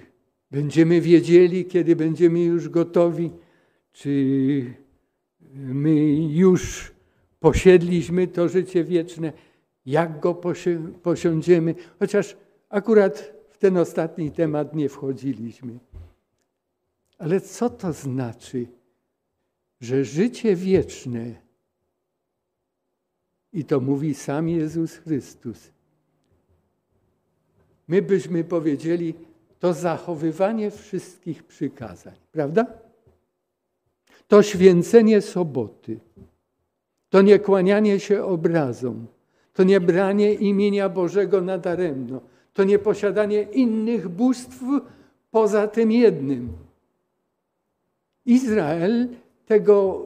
będziemy 0.51 1.01
wiedzieli, 1.01 1.65
kiedy 1.65 1.95
będziemy 1.95 2.43
już 2.43 2.69
gotowi, 2.69 3.31
czy 3.91 4.73
my 5.55 6.15
już 6.15 6.91
posiedliśmy 7.39 8.27
to 8.27 8.49
życie 8.49 8.83
wieczne, 8.83 9.33
jak 9.85 10.19
go 10.19 10.41
posiądziemy, 11.03 11.75
chociaż 11.99 12.37
akurat 12.69 13.38
ten 13.59 13.77
ostatni 13.77 14.31
temat 14.31 14.75
nie 14.75 14.89
wchodziliśmy. 14.89 15.79
Ale 17.17 17.41
co 17.41 17.69
to 17.69 17.93
znaczy, 17.93 18.67
że 19.81 20.05
życie 20.05 20.55
wieczne, 20.55 21.35
i 23.53 23.65
to 23.65 23.79
mówi 23.79 24.15
sam 24.15 24.49
Jezus 24.49 24.95
Chrystus, 24.95 25.71
my 27.87 28.01
byśmy 28.01 28.43
powiedzieli, 28.43 29.13
to 29.59 29.73
zachowywanie 29.73 30.71
wszystkich 30.71 31.43
przykazań, 31.43 32.15
prawda? 32.31 32.65
To 34.27 34.43
święcenie 34.43 35.21
soboty, 35.21 35.99
to 37.09 37.21
nie 37.21 37.39
kłanianie 37.39 37.99
się 37.99 38.23
obrazom, 38.23 39.07
to 39.53 39.63
nie 39.63 39.81
branie 39.81 40.33
imienia 40.33 40.89
Bożego 40.89 41.41
nadaremno, 41.41 42.21
to 42.53 42.63
nie 42.63 42.79
posiadanie 42.79 43.41
innych 43.41 44.09
bóstw 44.09 44.59
poza 45.31 45.67
tym 45.67 45.91
jednym. 45.91 46.53
Izrael 48.25 49.07
tego, 49.45 50.03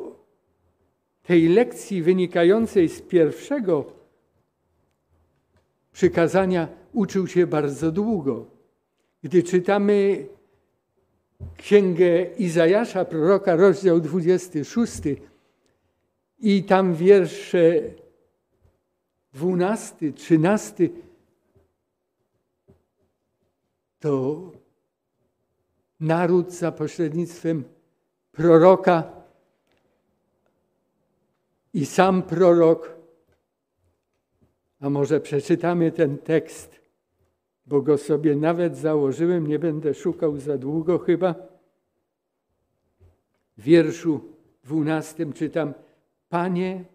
tej 1.23 1.47
lekcji 1.47 2.01
wynikającej 2.01 2.89
z 2.89 3.01
pierwszego 3.01 3.85
przykazania 5.91 6.67
uczył 6.93 7.27
się 7.27 7.47
bardzo 7.47 7.91
długo. 7.91 8.45
Gdy 9.23 9.43
czytamy 9.43 10.27
Księgę 11.57 12.25
Izajasza, 12.37 13.05
proroka, 13.05 13.55
rozdział 13.55 13.99
26 13.99 15.01
i 16.39 16.63
tam 16.63 16.95
wiersze 16.95 17.81
12, 19.33 20.13
13, 20.13 20.89
to 24.03 24.51
naród 25.99 26.51
za 26.51 26.71
pośrednictwem 26.71 27.63
proroka 28.31 29.03
i 31.73 31.85
sam 31.85 32.23
prorok, 32.23 32.95
a 34.79 34.89
może 34.89 35.19
przeczytamy 35.19 35.91
ten 35.91 36.17
tekst, 36.17 36.79
bo 37.65 37.81
go 37.81 37.97
sobie 37.97 38.35
nawet 38.35 38.77
założyłem, 38.77 39.47
nie 39.47 39.59
będę 39.59 39.93
szukał 39.93 40.37
za 40.37 40.57
długo 40.57 40.99
chyba. 40.99 41.35
W 43.57 43.61
wierszu 43.61 44.21
dwunastym 44.63 45.33
czytam: 45.33 45.73
Panie, 46.29 46.85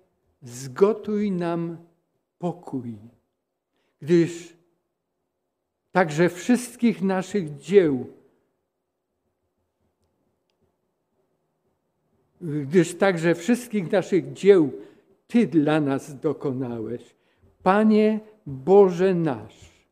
zgotuj 0.42 1.33
nam 1.33 1.77
pokój, 2.38 2.99
gdyż 4.01 4.58
także 5.99 6.29
wszystkich 6.29 7.03
naszych 7.03 7.57
dzieł, 7.57 8.07
gdyż 12.41 12.95
także 12.95 13.35
wszystkich 13.35 13.93
naszych 13.93 14.33
dzieł 14.33 14.73
Ty 15.27 15.47
dla 15.47 15.81
nas 15.81 16.21
dokonałeś. 16.21 17.15
Panie 17.63 18.21
Boże 18.47 19.15
nasz, 19.15 19.89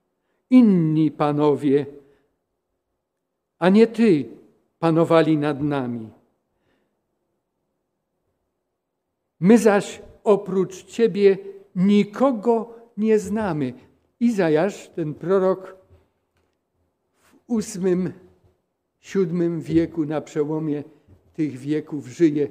inni 0.51 1.11
panowie, 1.11 1.87
a 3.59 3.69
nie 3.69 3.87
Ty 3.87 4.29
panowali 4.79 5.37
nad 5.37 5.62
nami. 5.62 6.11
My 9.40 9.59
zaś 9.59 10.03
oprócz 10.25 10.85
Ciebie 10.85 11.38
nikogo 11.77 12.75
nie 12.97 13.19
znamy. 13.19 13.73
Izajasz, 14.21 14.88
ten 14.88 15.14
prorok 15.14 15.86
siódmym 18.98 19.61
wieku, 19.61 20.04
na 20.04 20.20
przełomie 20.20 20.85
tych 21.35 21.59
wieków 21.59 22.06
żyje, 22.06 22.48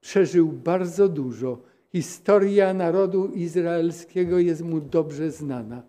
przeżył 0.00 0.48
bardzo 0.48 1.08
dużo. 1.08 1.58
Historia 1.92 2.74
narodu 2.74 3.26
izraelskiego 3.26 4.38
jest 4.38 4.62
mu 4.62 4.80
dobrze 4.80 5.30
znana. 5.30 5.82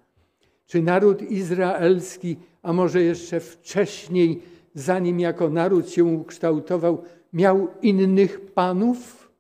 Czy 0.66 0.82
naród 0.82 1.22
izraelski, 1.22 2.38
a 2.62 2.74
może 2.74 3.02
jeszcze 3.02 3.40
wcześniej, 3.40 4.42
zanim 4.74 5.20
jako 5.20 5.50
naród 5.50 5.90
się 5.90 6.04
ukształtował, 6.04 7.04
miał 7.34 7.68
innych 7.82 8.42
panów? 8.54 9.32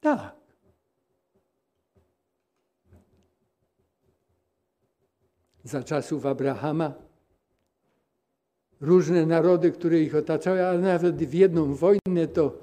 Tak. 0.00 0.40
Za 5.64 5.82
czasów 5.82 6.26
Abrahama 6.26 7.09
różne 8.80 9.26
narody, 9.26 9.72
które 9.72 10.00
ich 10.00 10.14
otaczały, 10.14 10.66
ale 10.66 10.78
nawet 10.78 11.16
w 11.16 11.34
jedną 11.34 11.74
wojnę 11.74 12.26
to 12.32 12.58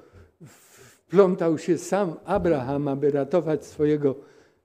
wplątał 1.08 1.58
się 1.58 1.78
sam 1.78 2.14
Abraham, 2.24 2.88
aby 2.88 3.10
ratować 3.10 3.66
swojego 3.66 4.14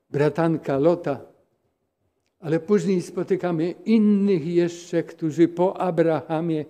bratanka 0.09 0.77
Lota. 0.77 1.19
Ale 2.39 2.59
później 2.59 3.01
spotykamy 3.01 3.71
innych 3.71 4.47
jeszcze, 4.47 5.03
którzy 5.03 5.47
po 5.47 5.77
Abrahamie 5.77 6.65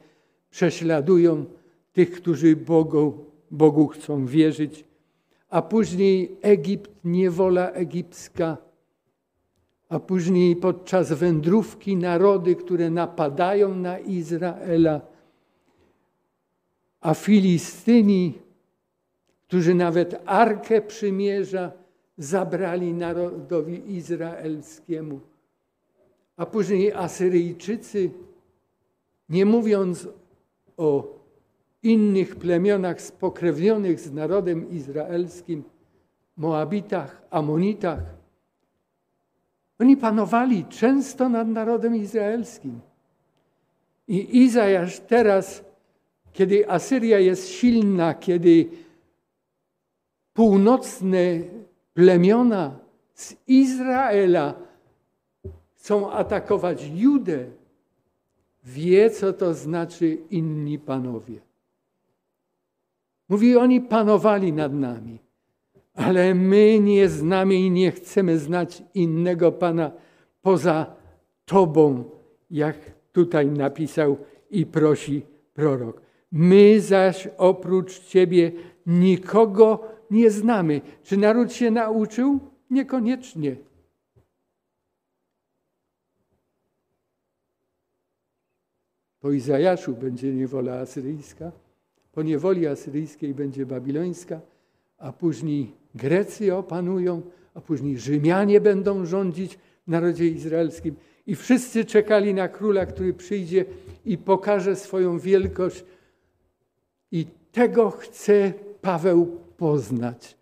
prześladują 0.49 1.45
tych, 1.93 2.11
którzy 2.11 2.55
Bogu, 2.55 3.25
Bogu 3.51 3.87
chcą 3.87 4.25
wierzyć. 4.25 4.85
A 5.49 5.61
później 5.61 6.37
Egipt, 6.41 6.91
niewola 7.03 7.71
egipska, 7.71 8.57
a 9.93 9.99
później 9.99 10.55
podczas 10.55 11.13
wędrówki 11.13 11.97
narody, 11.97 12.55
które 12.55 12.89
napadają 12.89 13.75
na 13.75 13.99
Izraela, 13.99 15.01
a 17.01 17.13
Filistyni, 17.13 18.33
którzy 19.47 19.73
nawet 19.73 20.21
Arkę 20.25 20.81
Przymierza 20.81 21.71
zabrali 22.17 22.93
narodowi 22.93 23.93
izraelskiemu, 23.95 25.19
a 26.37 26.45
później 26.45 26.91
Asyryjczycy, 26.93 28.11
nie 29.29 29.45
mówiąc 29.45 30.07
o 30.77 31.19
innych 31.83 32.35
plemionach 32.35 33.01
spokrewnionych 33.01 33.99
z 33.99 34.11
narodem 34.11 34.69
izraelskim, 34.69 35.63
Moabitach, 36.37 37.21
Amonitach, 37.29 38.22
oni 39.79 39.97
panowali 39.97 40.65
często 40.69 41.29
nad 41.29 41.47
narodem 41.47 41.95
izraelskim. 41.95 42.81
I 44.07 44.37
Izajasz 44.43 44.99
teraz, 44.99 45.63
kiedy 46.33 46.69
Asyria 46.69 47.19
jest 47.19 47.49
silna, 47.49 48.13
kiedy 48.13 48.69
północne 50.33 51.39
plemiona 51.93 52.79
z 53.13 53.35
Izraela 53.47 54.53
chcą 55.75 56.11
atakować 56.11 56.89
Judę, 56.95 57.45
wie, 58.63 59.09
co 59.09 59.33
to 59.33 59.53
znaczy 59.53 60.17
inni 60.29 60.79
panowie. 60.79 61.39
Mówi, 63.29 63.57
oni 63.57 63.81
panowali 63.81 64.53
nad 64.53 64.73
nami, 64.73 65.19
ale 65.93 66.35
my 66.35 66.79
nie 66.79 67.09
znamy 67.09 67.55
i 67.55 67.71
nie 67.71 67.91
chcemy 67.91 68.39
znać 68.39 68.83
innego 68.93 69.51
Pana 69.51 69.91
poza 70.41 70.95
Tobą, 71.45 72.03
jak 72.49 72.77
tutaj 73.11 73.47
napisał 73.47 74.17
i 74.49 74.65
prosi 74.65 75.25
prorok. 75.53 76.01
My 76.31 76.81
zaś 76.81 77.27
oprócz 77.37 77.99
Ciebie 77.99 78.51
nikogo 78.85 79.87
nie 80.11 80.31
znamy. 80.31 80.81
Czy 81.03 81.17
naród 81.17 81.53
się 81.53 81.71
nauczył? 81.71 82.39
Niekoniecznie. 82.69 83.55
Po 89.19 89.31
Izajaszu 89.31 89.93
będzie 89.93 90.33
niewola 90.33 90.79
asyryjska, 90.79 91.51
po 92.11 92.23
niewoli 92.23 92.67
asyryjskiej 92.67 93.33
będzie 93.33 93.65
babilońska, 93.65 94.41
a 94.97 95.13
później 95.13 95.82
Grecy 95.95 96.55
opanują, 96.55 97.21
a 97.53 97.61
później 97.61 97.99
Rzymianie 97.99 98.61
będą 98.61 99.05
rządzić 99.05 99.55
w 99.55 99.87
narodzie 99.87 100.27
izraelskim. 100.27 100.95
I 101.27 101.35
wszyscy 101.35 101.85
czekali 101.85 102.33
na 102.33 102.47
króla, 102.47 102.85
który 102.85 103.13
przyjdzie 103.13 103.65
i 104.05 104.17
pokaże 104.17 104.75
swoją 104.75 105.19
wielkość. 105.19 105.85
I 107.11 107.25
tego 107.51 107.91
chce 107.91 108.53
Paweł 108.81 109.39
poznać. 109.57 110.37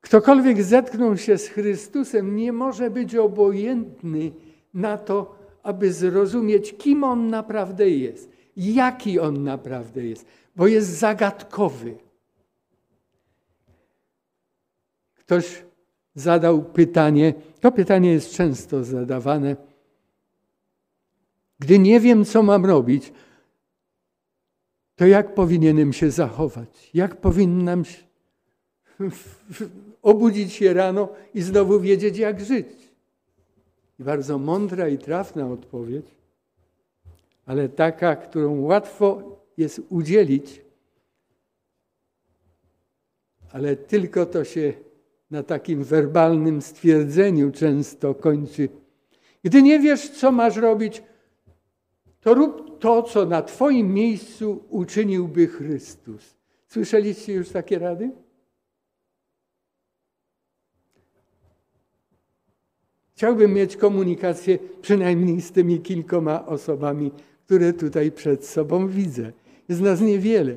Ktokolwiek 0.00 0.62
zetknął 0.62 1.16
się 1.16 1.38
z 1.38 1.48
Chrystusem, 1.48 2.36
nie 2.36 2.52
może 2.52 2.90
być 2.90 3.16
obojętny 3.16 4.32
na 4.74 4.98
to, 4.98 5.38
aby 5.62 5.92
zrozumieć, 5.92 6.74
kim 6.78 7.04
on 7.04 7.28
naprawdę 7.28 7.90
jest, 7.90 8.30
jaki 8.56 9.20
on 9.20 9.44
naprawdę 9.44 10.06
jest, 10.06 10.26
bo 10.56 10.66
jest 10.66 10.88
zagadkowy. 10.88 11.94
Ktoś 15.30 15.64
zadał 16.14 16.64
pytanie, 16.64 17.34
to 17.60 17.72
pytanie 17.72 18.12
jest 18.12 18.30
często 18.30 18.84
zadawane. 18.84 19.56
Gdy 21.58 21.78
nie 21.78 22.00
wiem, 22.00 22.24
co 22.24 22.42
mam 22.42 22.66
robić, 22.66 23.12
to 24.96 25.06
jak 25.06 25.34
powinienem 25.34 25.92
się 25.92 26.10
zachować? 26.10 26.90
Jak 26.94 27.20
powinnam 27.20 27.84
się 27.84 28.02
obudzić 30.02 30.52
się 30.52 30.74
rano 30.74 31.08
i 31.34 31.42
znowu 31.42 31.80
wiedzieć, 31.80 32.18
jak 32.18 32.40
żyć? 32.40 32.68
I 34.00 34.04
bardzo 34.04 34.38
mądra 34.38 34.88
i 34.88 34.98
trafna 34.98 35.46
odpowiedź, 35.46 36.06
ale 37.46 37.68
taka, 37.68 38.16
którą 38.16 38.60
łatwo 38.60 39.38
jest 39.56 39.80
udzielić, 39.88 40.62
ale 43.52 43.76
tylko 43.76 44.26
to 44.26 44.44
się 44.44 44.89
na 45.30 45.42
takim 45.42 45.84
werbalnym 45.84 46.62
stwierdzeniu 46.62 47.50
często 47.50 48.14
kończy. 48.14 48.68
Gdy 49.44 49.62
nie 49.62 49.80
wiesz, 49.80 50.10
co 50.10 50.32
masz 50.32 50.56
robić, 50.56 51.02
to 52.20 52.34
rób 52.34 52.78
to, 52.78 53.02
co 53.02 53.26
na 53.26 53.42
Twoim 53.42 53.94
miejscu 53.94 54.64
uczyniłby 54.68 55.46
Chrystus. 55.46 56.36
Słyszeliście 56.66 57.32
już 57.32 57.48
takie 57.48 57.78
rady? 57.78 58.10
Chciałbym 63.14 63.54
mieć 63.54 63.76
komunikację 63.76 64.58
przynajmniej 64.82 65.40
z 65.40 65.52
tymi 65.52 65.80
kilkoma 65.80 66.46
osobami, 66.46 67.10
które 67.46 67.72
tutaj 67.72 68.12
przed 68.12 68.46
sobą 68.46 68.88
widzę. 68.88 69.32
Jest 69.68 69.80
nas 69.80 70.00
niewiele. 70.00 70.56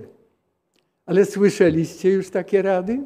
Ale 1.05 1.25
słyszeliście 1.25 2.09
już 2.09 2.29
takie 2.29 2.62
rady? 2.62 3.03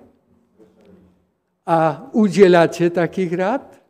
A 1.68 2.10
udzielacie 2.12 2.92
takich 2.92 3.34
rad? 3.34 3.84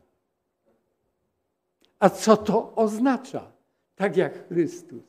A 2.00 2.10
co 2.10 2.38
to 2.38 2.76
oznacza? 2.76 3.52
Tak 3.96 4.18
jak 4.18 4.48
Chrystus. 4.48 5.04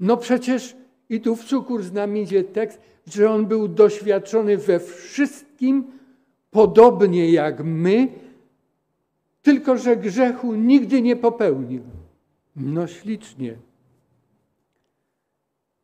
No 0.00 0.16
przecież 0.16 0.76
i 1.08 1.20
tu 1.20 1.36
w 1.36 1.44
cukór 1.44 1.82
z 1.82 1.92
nami 1.92 2.22
idzie 2.22 2.44
tekst, 2.44 2.80
że 3.06 3.30
on 3.30 3.46
był 3.46 3.68
doświadczony 3.68 4.56
we 4.58 4.80
wszystkim, 4.80 5.98
podobnie 6.50 7.32
jak 7.32 7.64
my, 7.64 8.08
tylko 9.42 9.76
że 9.78 9.96
grzechu 9.96 10.54
nigdy 10.54 11.02
nie 11.02 11.16
popełnił. 11.16 11.82
No 12.56 12.86
ślicznie. 12.86 13.56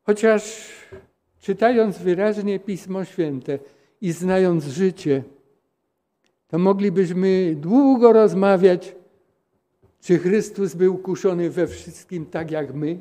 Chociaż 0.03 0.73
czytając 1.49 1.99
wyraźnie 1.99 2.61
Pismo 2.61 3.05
Święte 3.05 3.59
i 4.01 4.13
znając 4.13 4.65
życie, 4.65 5.23
to 6.49 6.59
moglibyśmy 6.59 7.55
długo 7.57 8.13
rozmawiać, 8.13 8.97
czy 10.01 10.19
Chrystus 10.19 10.75
był 10.75 10.99
kuszony 10.99 11.51
we 11.51 11.67
wszystkim 11.67 12.27
tak 12.27 12.51
jak 12.51 12.75
my. 12.75 12.99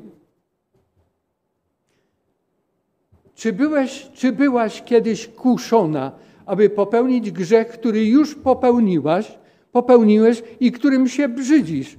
Czy, 3.34 3.52
byłeś, 3.52 4.10
czy 4.14 4.32
byłaś 4.32 4.82
kiedyś 4.82 5.28
kuszona 5.28 6.12
aby 6.46 6.70
popełnić 6.70 7.30
grzech, 7.30 7.68
który 7.68 8.04
już 8.04 8.34
popełniłaś, 8.34 9.38
popełniłeś 9.72 10.42
i 10.60 10.72
którym 10.72 11.08
się 11.08 11.28
brzydzisz. 11.28 11.96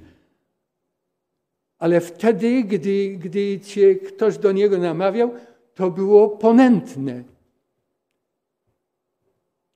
Ale 1.78 2.00
wtedy, 2.00 2.64
gdy, 2.64 3.16
gdy 3.18 3.60
cię 3.60 3.94
ktoś 3.94 4.38
do 4.38 4.52
niego 4.52 4.78
namawiał, 4.78 5.34
to 5.80 5.90
było 5.90 6.28
ponętne. 6.28 7.24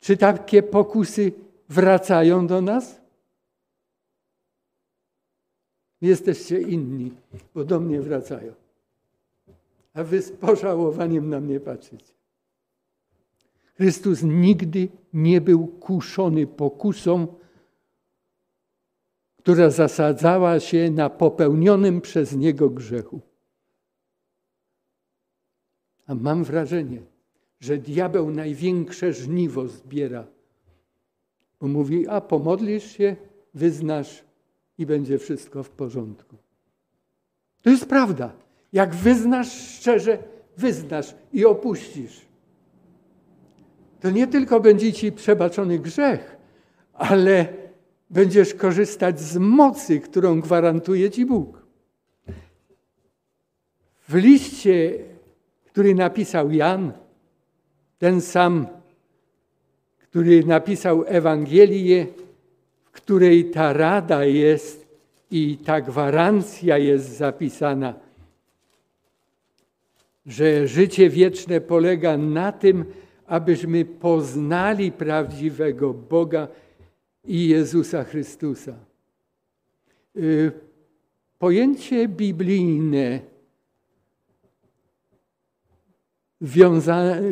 Czy 0.00 0.16
takie 0.16 0.62
pokusy 0.62 1.32
wracają 1.68 2.46
do 2.46 2.60
nas? 2.60 3.00
Jesteście 6.00 6.60
inni, 6.60 7.12
bo 7.54 7.64
do 7.64 7.80
mnie 7.80 8.00
wracają. 8.00 8.52
A 9.94 10.04
wy 10.04 10.22
z 10.22 10.32
pożałowaniem 10.32 11.30
na 11.30 11.40
mnie 11.40 11.60
patrzycie. 11.60 12.14
Chrystus 13.74 14.22
nigdy 14.22 14.88
nie 15.12 15.40
był 15.40 15.66
kuszony 15.66 16.46
pokusą, 16.46 17.26
która 19.36 19.70
zasadzała 19.70 20.60
się 20.60 20.90
na 20.90 21.10
popełnionym 21.10 22.00
przez 22.00 22.36
Niego 22.36 22.70
grzechu. 22.70 23.20
A 26.06 26.14
mam 26.14 26.44
wrażenie, 26.44 27.02
że 27.60 27.78
diabeł 27.78 28.30
największe 28.30 29.12
żniwo 29.12 29.68
zbiera. 29.68 30.26
Bo 31.60 31.68
mówi, 31.68 32.08
a 32.08 32.20
pomodlisz 32.20 32.96
się, 32.96 33.16
wyznasz 33.54 34.24
i 34.78 34.86
będzie 34.86 35.18
wszystko 35.18 35.62
w 35.62 35.70
porządku. 35.70 36.36
To 37.62 37.70
jest 37.70 37.86
prawda. 37.86 38.32
Jak 38.72 38.94
wyznasz 38.94 39.52
szczerze, 39.52 40.18
wyznasz 40.56 41.14
i 41.32 41.44
opuścisz 41.44 42.24
to 44.04 44.10
nie 44.10 44.26
tylko 44.26 44.60
będzie 44.60 44.92
ci 44.92 45.12
przebaczony 45.12 45.78
grzech, 45.78 46.36
ale 46.92 47.48
będziesz 48.10 48.54
korzystać 48.54 49.20
z 49.20 49.36
mocy, 49.36 50.00
którą 50.00 50.40
gwarantuje 50.40 51.10
ci 51.10 51.26
Bóg. 51.26 51.66
W 54.08 54.14
liście, 54.14 54.98
który 55.74 55.94
napisał 55.94 56.50
Jan, 56.50 56.92
ten 57.98 58.20
sam, 58.20 58.66
który 59.98 60.44
napisał 60.44 61.04
Ewangelię, 61.06 62.06
w 62.84 62.90
której 62.90 63.50
ta 63.50 63.72
rada 63.72 64.24
jest 64.24 64.86
i 65.30 65.56
ta 65.56 65.80
gwarancja 65.80 66.78
jest 66.78 67.16
zapisana, 67.16 67.94
że 70.26 70.68
życie 70.68 71.10
wieczne 71.10 71.60
polega 71.60 72.16
na 72.16 72.52
tym, 72.52 72.84
abyśmy 73.26 73.84
poznali 73.84 74.92
prawdziwego 74.92 75.94
Boga 75.94 76.48
i 77.24 77.48
Jezusa 77.48 78.04
Chrystusa. 78.04 78.74
Y, 80.16 80.52
pojęcie 81.38 82.08
biblijne, 82.08 83.33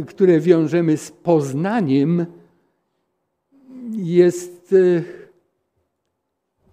które 0.06 0.40
wiążemy 0.40 0.96
z 0.96 1.10
poznaniem, 1.10 2.26
jest 3.92 4.72
y, 4.72 5.04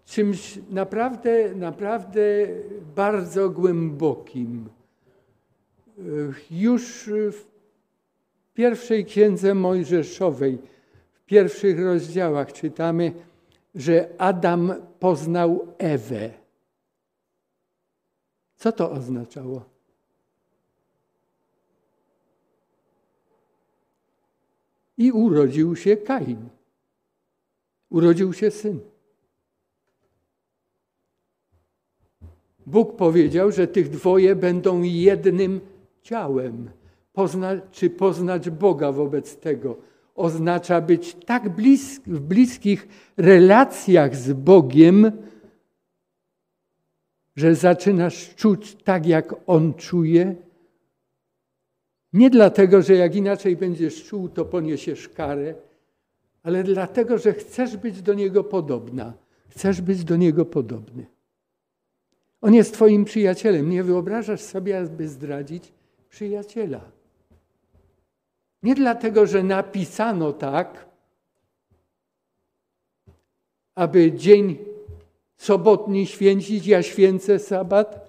czymś 0.06 0.60
naprawdę, 0.70 1.56
naprawdę 1.56 2.48
bardzo 2.96 3.50
głębokim. 3.50 4.70
Y, 6.00 6.34
już 6.52 7.10
w 7.32 7.46
pierwszej 8.54 9.06
księdze 9.06 9.54
Mojżeszowej, 9.54 10.58
w 11.14 11.26
pierwszych 11.26 11.80
rozdziałach 11.80 12.54
czytamy, 12.54 13.12
że 13.76 14.10
Adam 14.18 14.74
poznał 15.00 15.68
Ewę. 15.78 16.30
Co 18.56 18.72
to 18.72 18.92
oznaczało? 18.92 19.79
I 25.00 25.12
urodził 25.12 25.76
się 25.76 25.98
Kain. 25.98 26.50
Urodził 27.90 28.34
się 28.34 28.52
syn. 28.52 28.80
Bóg 32.66 32.96
powiedział, 32.96 33.52
że 33.52 33.68
tych 33.68 33.90
dwoje 33.90 34.36
będą 34.36 34.82
jednym 34.82 35.62
ciałem. 36.02 36.70
Pozna, 37.14 37.62
czy 37.72 37.90
poznać 37.90 38.50
Boga 38.50 38.92
wobec 38.92 39.38
tego 39.38 39.78
oznacza 40.16 40.82
być 40.82 41.16
tak 41.26 41.50
blisk, 41.50 42.04
w 42.08 42.20
bliskich 42.20 42.88
relacjach 43.18 44.16
z 44.16 44.34
Bogiem, 44.34 45.12
że 47.36 47.56
zaczynasz 47.56 48.36
czuć 48.36 48.76
tak, 48.84 49.06
jak 49.06 49.36
On 49.48 49.74
czuje. 49.74 50.36
Nie 52.14 52.30
dlatego, 52.30 52.82
że 52.82 52.96
jak 52.96 53.16
inaczej 53.16 53.56
będziesz 53.56 54.04
czuł, 54.04 54.30
to 54.30 54.46
poniesiesz 54.46 55.10
karę, 55.10 55.56
ale 56.44 56.64
dlatego, 56.64 57.18
że 57.18 57.34
chcesz 57.34 57.78
być 57.78 58.02
do 58.02 58.14
Niego 58.14 58.44
podobna. 58.44 59.14
Chcesz 59.50 59.82
być 59.82 60.04
do 60.04 60.16
Niego 60.16 60.46
podobny. 60.46 61.06
On 62.42 62.54
jest 62.54 62.74
Twoim 62.74 63.06
przyjacielem. 63.06 63.70
Nie 63.70 63.84
wyobrażasz 63.84 64.42
sobie, 64.42 64.80
aby 64.80 65.08
zdradzić 65.08 65.74
przyjaciela. 66.10 66.82
Nie 68.64 68.76
dlatego, 68.76 69.28
że 69.28 69.44
napisano 69.44 70.34
tak, 70.34 70.86
aby 73.76 74.12
dzień 74.12 74.58
sobotni 75.38 76.08
święcić, 76.08 76.68
ja 76.68 76.84
święcę 76.84 77.40
sabat, 77.40 78.09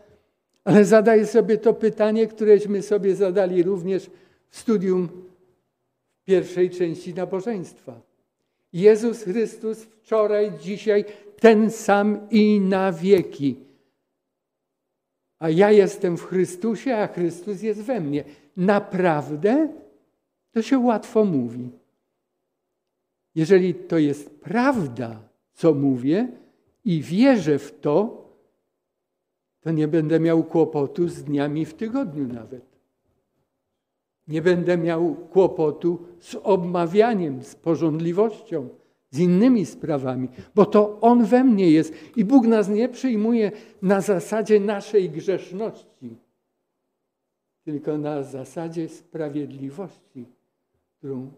ale 0.64 0.84
zadaję 0.84 1.26
sobie 1.26 1.58
to 1.58 1.74
pytanie, 1.74 2.26
któreśmy 2.26 2.82
sobie 2.82 3.16
zadali 3.16 3.62
również 3.62 4.10
w 4.48 4.58
studium 4.58 5.08
pierwszej 6.24 6.70
części 6.70 7.14
nabożeństwa. 7.14 8.00
Jezus 8.72 9.22
Chrystus 9.22 9.82
wczoraj, 9.82 10.52
dzisiaj 10.62 11.04
ten 11.40 11.70
sam 11.70 12.26
i 12.30 12.60
na 12.60 12.92
wieki. 12.92 13.56
A 15.38 15.50
ja 15.50 15.70
jestem 15.70 16.16
w 16.16 16.24
Chrystusie, 16.24 16.96
a 16.96 17.06
Chrystus 17.06 17.62
jest 17.62 17.80
we 17.80 18.00
mnie. 18.00 18.24
Naprawdę? 18.56 19.68
To 20.52 20.62
się 20.62 20.78
łatwo 20.78 21.24
mówi. 21.24 21.70
Jeżeli 23.34 23.74
to 23.74 23.98
jest 23.98 24.30
prawda, 24.30 25.20
co 25.52 25.74
mówię, 25.74 26.28
i 26.84 27.02
wierzę 27.02 27.58
w 27.58 27.80
to, 27.80 28.19
to 29.60 29.70
nie 29.70 29.88
będę 29.88 30.20
miał 30.20 30.44
kłopotu 30.44 31.08
z 31.08 31.22
dniami 31.22 31.64
w 31.64 31.74
tygodniu 31.74 32.28
nawet. 32.28 32.64
Nie 34.28 34.42
będę 34.42 34.78
miał 34.78 35.14
kłopotu 35.14 35.98
z 36.20 36.34
obmawianiem, 36.34 37.42
z 37.42 37.54
porządliwością, 37.54 38.68
z 39.10 39.18
innymi 39.18 39.66
sprawami, 39.66 40.28
bo 40.54 40.66
to 40.66 41.00
On 41.00 41.24
we 41.24 41.44
mnie 41.44 41.70
jest 41.70 41.94
i 42.16 42.24
Bóg 42.24 42.46
nas 42.46 42.68
nie 42.68 42.88
przyjmuje 42.88 43.52
na 43.82 44.00
zasadzie 44.00 44.60
naszej 44.60 45.10
grzeszności, 45.10 46.16
tylko 47.64 47.98
na 47.98 48.22
zasadzie 48.22 48.88
sprawiedliwości 48.88 50.26
którą 51.00 51.32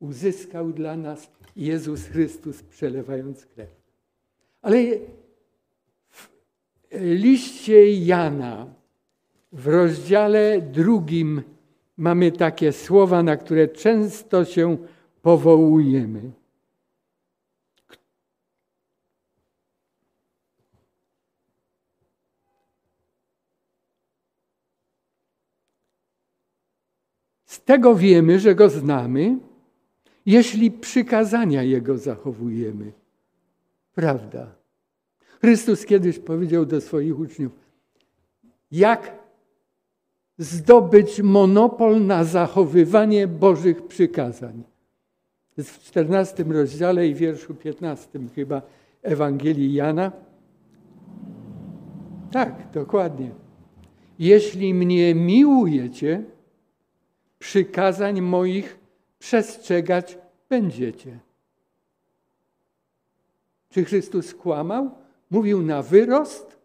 uzyskał 0.00 0.72
dla 0.72 0.96
nas 0.96 1.30
Jezus 1.56 2.04
Chrystus, 2.04 2.62
przelewając 2.62 3.46
krew. 3.46 3.70
Ale 4.62 4.78
liście 6.92 7.92
Jana, 7.92 8.66
w 9.52 9.66
rozdziale 9.66 10.60
drugim, 10.60 11.42
mamy 11.96 12.32
takie 12.32 12.72
słowa, 12.72 13.22
na 13.22 13.36
które 13.36 13.68
często 13.68 14.44
się 14.44 14.76
powołujemy. 15.22 16.32
tego 27.66 27.94
wiemy, 27.94 28.40
że 28.40 28.54
Go 28.54 28.68
znamy, 28.68 29.38
jeśli 30.26 30.70
przykazania 30.70 31.62
Jego 31.62 31.98
zachowujemy. 31.98 32.92
Prawda. 33.94 34.55
Chrystus 35.46 35.86
kiedyś 35.86 36.18
powiedział 36.18 36.66
do 36.66 36.80
swoich 36.80 37.18
uczniów, 37.18 37.52
jak 38.70 39.18
zdobyć 40.38 41.22
monopol 41.22 42.06
na 42.06 42.24
zachowywanie 42.24 43.28
Bożych 43.28 43.86
przykazań. 43.86 44.62
W 45.56 45.78
14 45.78 46.44
rozdziale 46.44 47.08
i 47.08 47.14
wierszu 47.14 47.54
15 47.54 48.20
chyba 48.34 48.62
Ewangelii 49.02 49.74
Jana. 49.74 50.12
Tak, 52.32 52.70
dokładnie. 52.72 53.30
Jeśli 54.18 54.74
mnie 54.74 55.14
miłujecie, 55.14 56.24
przykazań 57.38 58.20
moich 58.20 58.78
przestrzegać 59.18 60.18
będziecie. 60.48 61.18
Czy 63.70 63.84
Chrystus 63.84 64.34
kłamał? 64.34 65.05
Mówił 65.30 65.62
na 65.62 65.82
wyrost? 65.82 66.56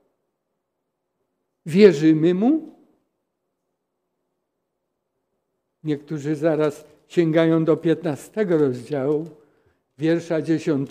Wierzymy 1.66 2.34
mu? 2.34 2.76
Niektórzy 5.84 6.36
zaraz 6.36 6.86
sięgają 7.08 7.66
do 7.66 7.78
15 7.78 8.44
rozdziału, 8.44 9.30
wiersza 9.98 10.42
10 10.42 10.90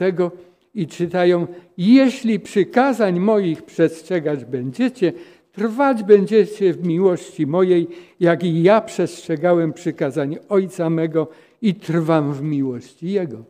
i 0.75 0.87
czytają: 0.87 1.47
Jeśli 1.77 2.41
przykazań 2.41 3.21
moich 3.21 3.63
przestrzegać 3.63 4.45
będziecie, 4.45 5.13
Trwać 5.53 6.03
będziecie 6.03 6.73
w 6.73 6.87
miłości 6.87 7.47
mojej, 7.47 7.89
jak 8.21 8.45
i 8.45 8.63
ja 8.63 8.81
przestrzegałem 8.81 9.73
przykazań 9.73 10.37
Ojca 10.49 10.91
mego 10.91 11.29
i 11.63 11.75
trwam 11.75 12.33
w 12.33 12.43
miłości 12.43 13.13
Jego. 13.13 13.45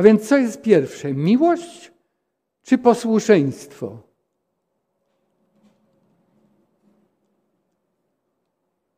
A 0.00 0.02
więc 0.02 0.28
co 0.28 0.36
jest 0.36 0.62
pierwsze? 0.62 1.14
Miłość 1.14 1.92
czy 2.62 2.78
posłuszeństwo? 2.78 3.98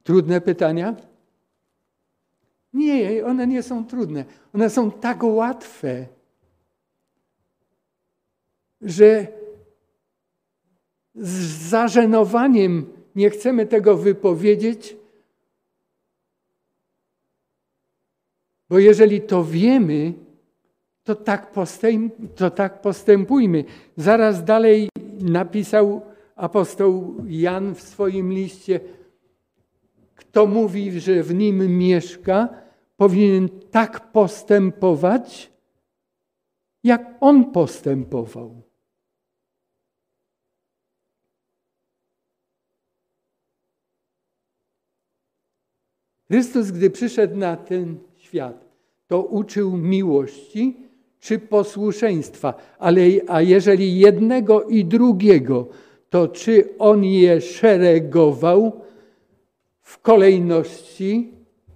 Trudne 0.02 0.40
pytania? 0.40 0.96
Nie, 2.72 3.26
one 3.26 3.46
nie 3.46 3.62
są 3.62 3.86
trudne. 3.86 4.24
One 4.54 4.70
są 4.70 4.90
tak 4.90 5.22
łatwe, 5.22 6.06
że 8.80 9.26
z 11.14 11.68
zażenowaniem 11.68 12.92
nie 13.14 13.30
chcemy 13.30 13.66
tego 13.66 13.96
wypowiedzieć, 13.96 14.96
bo 18.68 18.78
jeżeli 18.78 19.20
to 19.20 19.44
wiemy, 19.44 20.14
to 21.04 21.14
tak, 21.14 21.52
postęp, 21.52 22.14
to 22.36 22.50
tak 22.50 22.80
postępujmy. 22.80 23.64
Zaraz 23.96 24.44
dalej 24.44 24.88
napisał 25.20 26.02
apostoł 26.36 27.16
Jan 27.26 27.74
w 27.74 27.80
swoim 27.80 28.32
liście, 28.32 28.80
kto 30.14 30.46
mówi, 30.46 31.00
że 31.00 31.22
w 31.22 31.34
nim 31.34 31.78
mieszka, 31.78 32.48
powinien 32.96 33.48
tak 33.70 34.12
postępować, 34.12 35.52
jak 36.84 37.16
on 37.20 37.52
postępował. 37.52 38.62
Chrystus, 46.26 46.70
gdy 46.70 46.90
przyszedł 46.90 47.36
na 47.36 47.56
ten 47.56 47.98
świat, 48.16 48.64
to 49.06 49.22
uczył 49.22 49.76
miłości 49.76 50.81
czy 51.22 51.38
posłuszeństwa, 51.38 52.54
ale 52.78 53.00
a 53.28 53.42
jeżeli 53.42 53.98
jednego 53.98 54.62
i 54.62 54.84
drugiego, 54.84 55.68
to 56.10 56.28
czy 56.28 56.78
on 56.78 57.04
je 57.04 57.40
szeregował 57.40 58.80
w 59.80 59.98
kolejności 59.98 61.32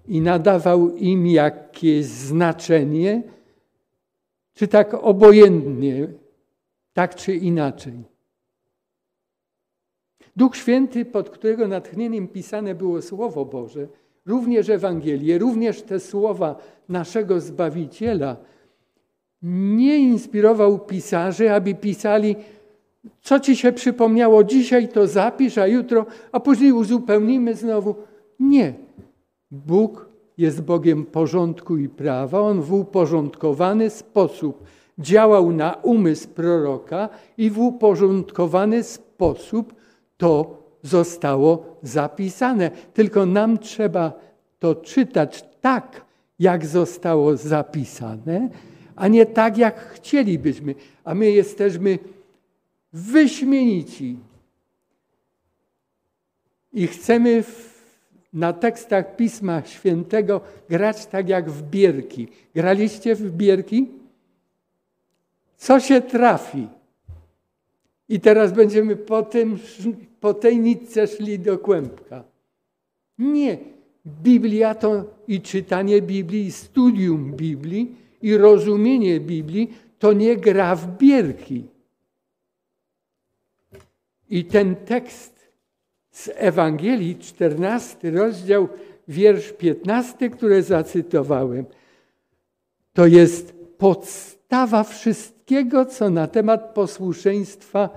i 0.08 0.20
nadawał 0.20 0.96
im 0.96 1.26
jakieś 1.26 2.04
znaczenie, 2.04 3.22
czy 4.54 4.68
tak 4.68 4.94
obojętnie, 4.94 6.08
tak 6.92 7.14
czy 7.14 7.34
inaczej. 7.36 8.04
Duch 10.36 10.56
Święty, 10.56 11.04
pod 11.04 11.30
którego 11.30 11.68
natchnieniem 11.68 12.28
pisane 12.28 12.74
było 12.74 13.02
Słowo 13.02 13.44
Boże, 13.44 13.88
również 14.26 14.68
Ewangelię, 14.68 15.38
również 15.38 15.82
te 15.82 16.00
słowa 16.00 16.56
naszego 16.88 17.40
Zbawiciela, 17.40 18.36
nie 19.46 19.98
inspirował 19.98 20.78
pisarzy, 20.78 21.52
aby 21.52 21.74
pisali, 21.74 22.36
co 23.22 23.40
ci 23.40 23.56
się 23.56 23.72
przypomniało 23.72 24.44
dzisiaj, 24.44 24.88
to 24.88 25.06
zapisz, 25.06 25.58
a 25.58 25.66
jutro, 25.66 26.06
a 26.32 26.40
później 26.40 26.72
uzupełnimy 26.72 27.54
znowu. 27.54 27.94
Nie. 28.40 28.74
Bóg 29.50 30.08
jest 30.38 30.62
Bogiem 30.62 31.04
porządku 31.04 31.76
i 31.76 31.88
prawa. 31.88 32.40
On 32.40 32.62
w 32.62 32.72
uporządkowany 32.72 33.90
sposób 33.90 34.64
działał 34.98 35.52
na 35.52 35.72
umysł 35.72 36.28
proroka 36.28 37.08
i 37.38 37.50
w 37.50 37.58
uporządkowany 37.58 38.82
sposób 38.82 39.74
to 40.16 40.62
zostało 40.82 41.78
zapisane. 41.82 42.70
Tylko 42.94 43.26
nam 43.26 43.58
trzeba 43.58 44.12
to 44.58 44.74
czytać 44.74 45.44
tak, 45.60 46.04
jak 46.38 46.66
zostało 46.66 47.36
zapisane, 47.36 48.48
a 48.96 49.08
nie 49.08 49.26
tak, 49.26 49.58
jak 49.58 49.80
chcielibyśmy. 49.94 50.74
A 51.04 51.14
my 51.14 51.30
jesteśmy 51.30 51.98
wyśmienici. 52.92 54.16
I 56.72 56.86
chcemy 56.86 57.42
w, 57.42 57.84
na 58.32 58.52
tekstach 58.52 59.16
Pisma 59.16 59.62
Świętego 59.64 60.40
grać 60.68 61.06
tak 61.06 61.28
jak 61.28 61.50
w 61.50 61.62
bierki. 61.62 62.28
Graliście 62.54 63.14
w 63.14 63.30
bierki? 63.30 63.88
Co 65.56 65.80
się 65.80 66.00
trafi? 66.00 66.68
I 68.08 68.20
teraz 68.20 68.52
będziemy 68.52 68.96
po, 68.96 69.22
tym, 69.22 69.58
po 70.20 70.34
tej 70.34 70.58
nitce 70.58 71.06
szli 71.06 71.38
do 71.38 71.58
kłębka. 71.58 72.24
Nie. 73.18 73.58
Biblia 74.06 74.74
to 74.74 75.04
i 75.28 75.40
czytanie 75.40 76.02
Biblii, 76.02 76.46
i 76.46 76.52
studium 76.52 77.32
Biblii, 77.32 77.94
i 78.22 78.36
rozumienie 78.36 79.20
Biblii 79.20 79.74
to 79.98 80.12
nie 80.12 80.36
gra 80.36 80.76
w 80.76 80.98
bierki. 80.98 81.64
I 84.30 84.44
ten 84.44 84.76
tekst 84.76 85.48
z 86.10 86.30
Ewangelii, 86.34 87.16
14 87.16 88.10
rozdział, 88.10 88.68
wiersz 89.08 89.52
15, 89.52 90.30
który 90.30 90.62
zacytowałem, 90.62 91.64
to 92.92 93.06
jest 93.06 93.54
podstawa 93.78 94.84
wszystkiego, 94.84 95.86
co 95.86 96.10
na 96.10 96.26
temat 96.26 96.74
posłuszeństwa 96.74 97.88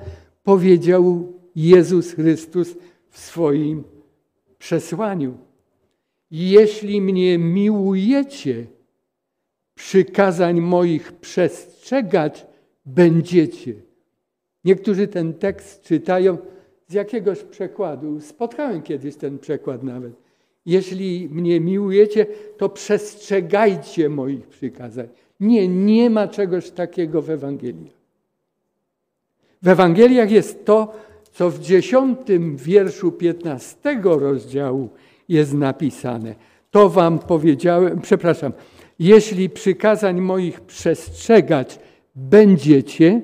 powiedział 0.44 1.34
Jezus 1.56 2.12
Chrystus 2.12 2.76
w 3.10 3.20
swoim 3.20 3.84
przesłaniu. 4.58 5.38
Jeśli 6.32 7.02
mnie 7.02 7.38
miłujecie, 7.38 8.66
przykazań 9.80 10.62
moich 10.62 11.12
przestrzegać 11.12 12.46
będziecie. 12.86 13.74
Niektórzy 14.66 15.08
ten 15.08 15.34
tekst 15.34 15.82
czytają 15.82 16.38
z 16.88 16.94
jakiegoś 16.94 17.44
przekładu. 17.44 18.20
Spotkałem 18.20 18.82
kiedyś 18.82 19.16
ten 19.16 19.40
przekład 19.40 19.84
nawet. 19.84 20.14
Jeśli 20.66 21.30
mnie 21.32 21.60
miłujecie, 21.60 22.26
to 22.58 22.70
przestrzegajcie 22.70 24.10
moich 24.10 24.48
przykazań. 24.48 25.08
Nie, 25.40 25.68
nie 25.68 26.10
ma 26.10 26.28
czegoś 26.28 26.72
takiego 26.72 27.22
w 27.22 27.30
Ewangelii. 27.30 27.92
W 29.62 29.68
Ewangeliach 29.68 30.32
jest 30.32 30.66
to, 30.66 30.94
co 31.32 31.50
w 31.50 31.60
dziesiątym 31.60 32.58
wierszu 32.58 33.12
piętnastego 33.12 34.20
rozdziału 34.20 34.90
jest 35.30 35.54
napisane. 35.54 36.36
To 36.72 36.90
wam 36.90 37.20
powiedziałem, 37.20 38.02
przepraszam, 38.02 38.52
jeśli 39.00 39.50
przykazań 39.50 40.22
moich 40.22 40.62
przestrzegać 40.62 41.80
będziecie, 42.16 43.22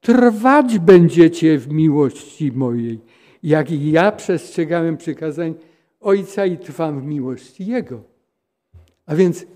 trwać 0.00 0.78
będziecie 0.78 1.58
w 1.58 1.68
miłości 1.68 2.52
mojej, 2.52 3.00
jak 3.42 3.70
i 3.70 3.90
ja 3.90 4.12
przestrzegałem 4.12 4.96
przykazań 4.96 5.54
Ojca 6.00 6.46
i 6.46 6.58
trwam 6.58 7.00
w 7.00 7.04
miłości 7.04 7.66
Jego. 7.66 8.02
A 9.06 9.14
więc 9.14 9.46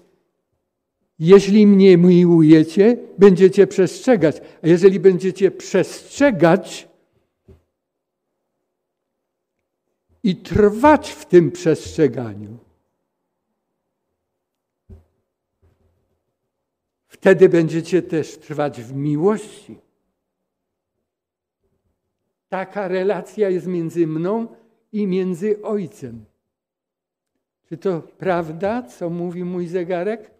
jeśli 1.18 1.66
mnie 1.66 1.96
miłujecie, 1.96 2.96
będziecie 3.18 3.66
przestrzegać. 3.66 4.40
A 4.62 4.68
jeżeli 4.68 5.00
będziecie 5.00 5.50
przestrzegać 5.50 6.88
i 10.22 10.36
trwać 10.36 11.10
w 11.10 11.26
tym 11.26 11.50
przestrzeganiu, 11.50 12.58
Wtedy 17.20 17.48
będziecie 17.48 18.02
też 18.02 18.38
trwać 18.38 18.82
w 18.82 18.94
miłości. 18.94 19.78
Taka 22.48 22.88
relacja 22.88 23.50
jest 23.50 23.66
między 23.66 24.06
mną 24.06 24.46
i 24.92 25.06
między 25.06 25.62
Ojcem. 25.62 26.24
Czy 27.68 27.76
to 27.76 28.00
prawda, 28.00 28.82
co 28.82 29.10
mówi 29.10 29.44
mój 29.44 29.66
zegarek? 29.66 30.30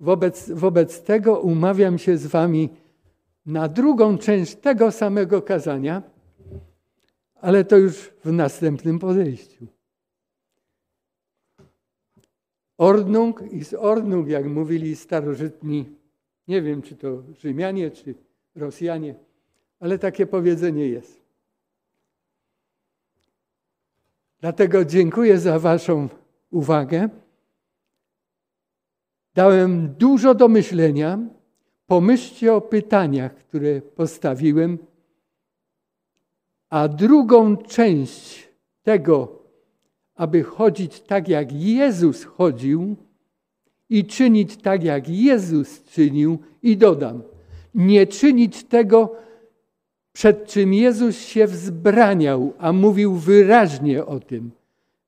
Wobec, 0.00 0.50
wobec 0.50 1.02
tego 1.02 1.40
umawiam 1.40 1.98
się 1.98 2.18
z 2.18 2.26
Wami 2.26 2.68
na 3.46 3.68
drugą 3.68 4.18
część 4.18 4.54
tego 4.54 4.92
samego 4.92 5.42
kazania, 5.42 6.02
ale 7.34 7.64
to 7.64 7.76
już 7.76 8.10
w 8.24 8.32
następnym 8.32 8.98
podejściu. 8.98 9.77
Ordnung 12.78 13.52
ist 13.52 13.74
Ordnung, 13.74 14.28
jak 14.28 14.46
mówili 14.46 14.96
starożytni, 14.96 15.84
nie 16.48 16.62
wiem 16.62 16.82
czy 16.82 16.96
to 16.96 17.22
Rzymianie, 17.38 17.90
czy 17.90 18.14
Rosjanie, 18.54 19.14
ale 19.80 19.98
takie 19.98 20.26
powiedzenie 20.26 20.88
jest. 20.88 21.22
Dlatego 24.40 24.84
dziękuję 24.84 25.38
za 25.38 25.58
Waszą 25.58 26.08
uwagę. 26.50 27.08
Dałem 29.34 29.94
dużo 29.94 30.34
do 30.34 30.48
myślenia. 30.48 31.18
Pomyślcie 31.86 32.54
o 32.54 32.60
pytaniach, 32.60 33.34
które 33.34 33.80
postawiłem. 33.80 34.78
A 36.70 36.88
drugą 36.88 37.56
część 37.56 38.48
tego, 38.82 39.37
aby 40.18 40.42
chodzić 40.42 41.00
tak, 41.00 41.28
jak 41.28 41.52
Jezus 41.52 42.24
chodził 42.24 42.96
i 43.90 44.04
czynić 44.04 44.56
tak, 44.56 44.84
jak 44.84 45.08
Jezus 45.08 45.84
czynił, 45.84 46.38
i 46.62 46.76
dodam, 46.76 47.22
nie 47.74 48.06
czynić 48.06 48.64
tego, 48.64 49.16
przed 50.12 50.46
czym 50.46 50.74
Jezus 50.74 51.18
się 51.18 51.46
wzbraniał, 51.46 52.52
a 52.58 52.72
mówił 52.72 53.14
wyraźnie 53.14 54.06
o 54.06 54.20
tym, 54.20 54.50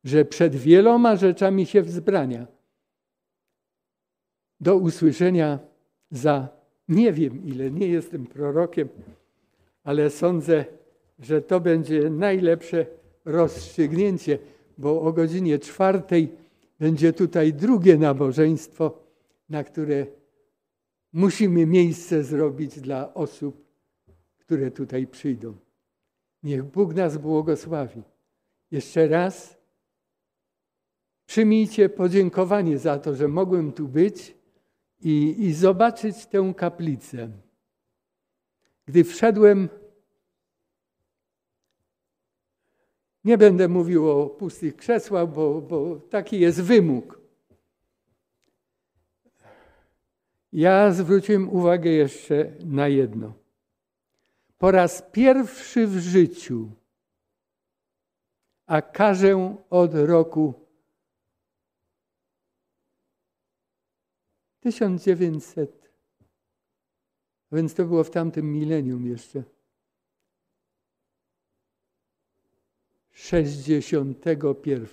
że 0.04 0.24
przed 0.24 0.56
wieloma 0.56 1.16
rzeczami 1.16 1.66
się 1.66 1.82
wzbrania. 1.82 2.46
Do 4.60 4.76
usłyszenia 4.76 5.58
za 6.10 6.48
nie 6.88 7.12
wiem 7.12 7.44
ile, 7.44 7.70
nie 7.70 7.88
jestem 7.88 8.26
prorokiem, 8.26 8.88
ale 9.84 10.10
sądzę, 10.10 10.64
że 11.18 11.42
to 11.42 11.60
będzie 11.60 12.10
najlepsze 12.10 12.86
rozstrzygnięcie 13.24 14.38
bo 14.80 15.02
o 15.02 15.12
godzinie 15.12 15.58
czwartej 15.58 16.28
będzie 16.78 17.12
tutaj 17.12 17.52
drugie 17.52 17.98
nabożeństwo, 17.98 18.98
na 19.48 19.64
które 19.64 20.06
musimy 21.12 21.66
miejsce 21.66 22.24
zrobić 22.24 22.80
dla 22.80 23.14
osób, 23.14 23.64
które 24.38 24.70
tutaj 24.70 25.06
przyjdą. 25.06 25.54
Niech 26.42 26.64
Bóg 26.64 26.94
nas 26.94 27.18
błogosławi. 27.18 28.02
Jeszcze 28.70 29.08
raz 29.08 29.60
Przyjmijcie 31.30 31.88
podziękowanie 31.88 32.78
za 32.78 32.98
to, 32.98 33.14
że 33.14 33.28
mogłem 33.28 33.72
tu 33.72 33.88
być 33.88 34.34
i, 35.00 35.34
i 35.38 35.54
zobaczyć 35.54 36.26
tę 36.26 36.54
kaplicę. 36.56 37.28
Gdy 38.86 39.04
wszedłem, 39.04 39.68
nie 43.24 43.38
będę 43.38 43.68
mówił 43.68 44.10
o 44.10 44.26
pustych 44.26 44.76
krzesłach, 44.76 45.28
bo, 45.28 45.60
bo 45.60 45.96
taki 45.96 46.40
jest 46.40 46.62
wymóg. 46.62 47.20
Ja 50.52 50.92
zwróciłem 50.92 51.48
uwagę 51.48 51.90
jeszcze 51.90 52.52
na 52.64 52.88
jedno. 52.88 53.32
Po 54.58 54.70
raz 54.70 55.02
pierwszy 55.12 55.86
w 55.86 55.98
życiu, 55.98 56.70
a 58.66 58.82
każę 58.82 59.56
od 59.70 59.94
roku 59.94 60.54
1900, 64.60 65.90
więc 67.52 67.74
to 67.74 67.84
było 67.84 68.04
w 68.04 68.10
tamtym 68.10 68.52
milenium 68.52 69.06
jeszcze. 69.06 69.42
61. 73.20 74.86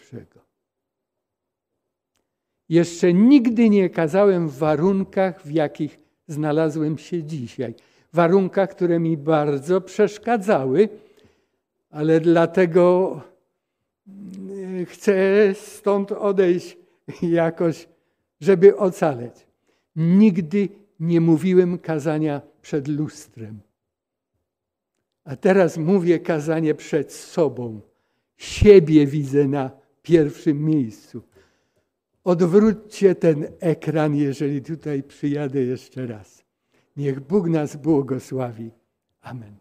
Jeszcze 2.70 3.14
nigdy 3.14 3.70
nie 3.70 3.90
kazałem 3.90 4.50
w 4.50 4.58
warunkach, 4.58 5.42
w 5.42 5.52
jakich 5.52 6.00
znalazłem 6.28 6.98
się 6.98 7.24
dzisiaj. 7.24 7.74
Warunkach, 8.14 8.70
które 8.70 9.00
mi 9.00 9.18
bardzo 9.18 9.82
przeszkadzały, 9.82 10.90
ale 11.90 12.20
dlatego 12.20 13.22
mm, 14.08 14.86
chcę 14.86 15.16
stąd 15.54 16.12
odejść 16.12 16.78
jakoś, 17.22 17.88
żeby 18.42 18.78
ocaleć. 18.78 19.48
Nigdy 19.96 20.70
nie 21.00 21.22
mówiłem 21.22 21.80
kazania 21.80 22.42
przed 22.62 22.88
lustrem. 22.88 23.60
A 25.24 25.36
teraz 25.36 25.78
mówię 25.78 26.20
kazanie 26.20 26.76
przed 26.76 27.14
sobą. 27.14 27.82
Siebie 28.38 29.08
widzę 29.08 29.48
na 29.48 29.72
pierwszym 30.02 30.66
miejscu. 30.66 31.22
Odwróćcie 32.24 33.16
ten 33.16 33.48
ekran, 33.60 34.16
jeżeli 34.16 34.62
tutaj 34.62 35.04
przyjadę 35.04 35.64
jeszcze 35.64 36.08
raz. 36.08 36.44
Niech 36.98 37.20
Bóg 37.20 37.50
nas 37.50 37.76
błogosławi. 37.76 38.72
Amen. 39.22 39.56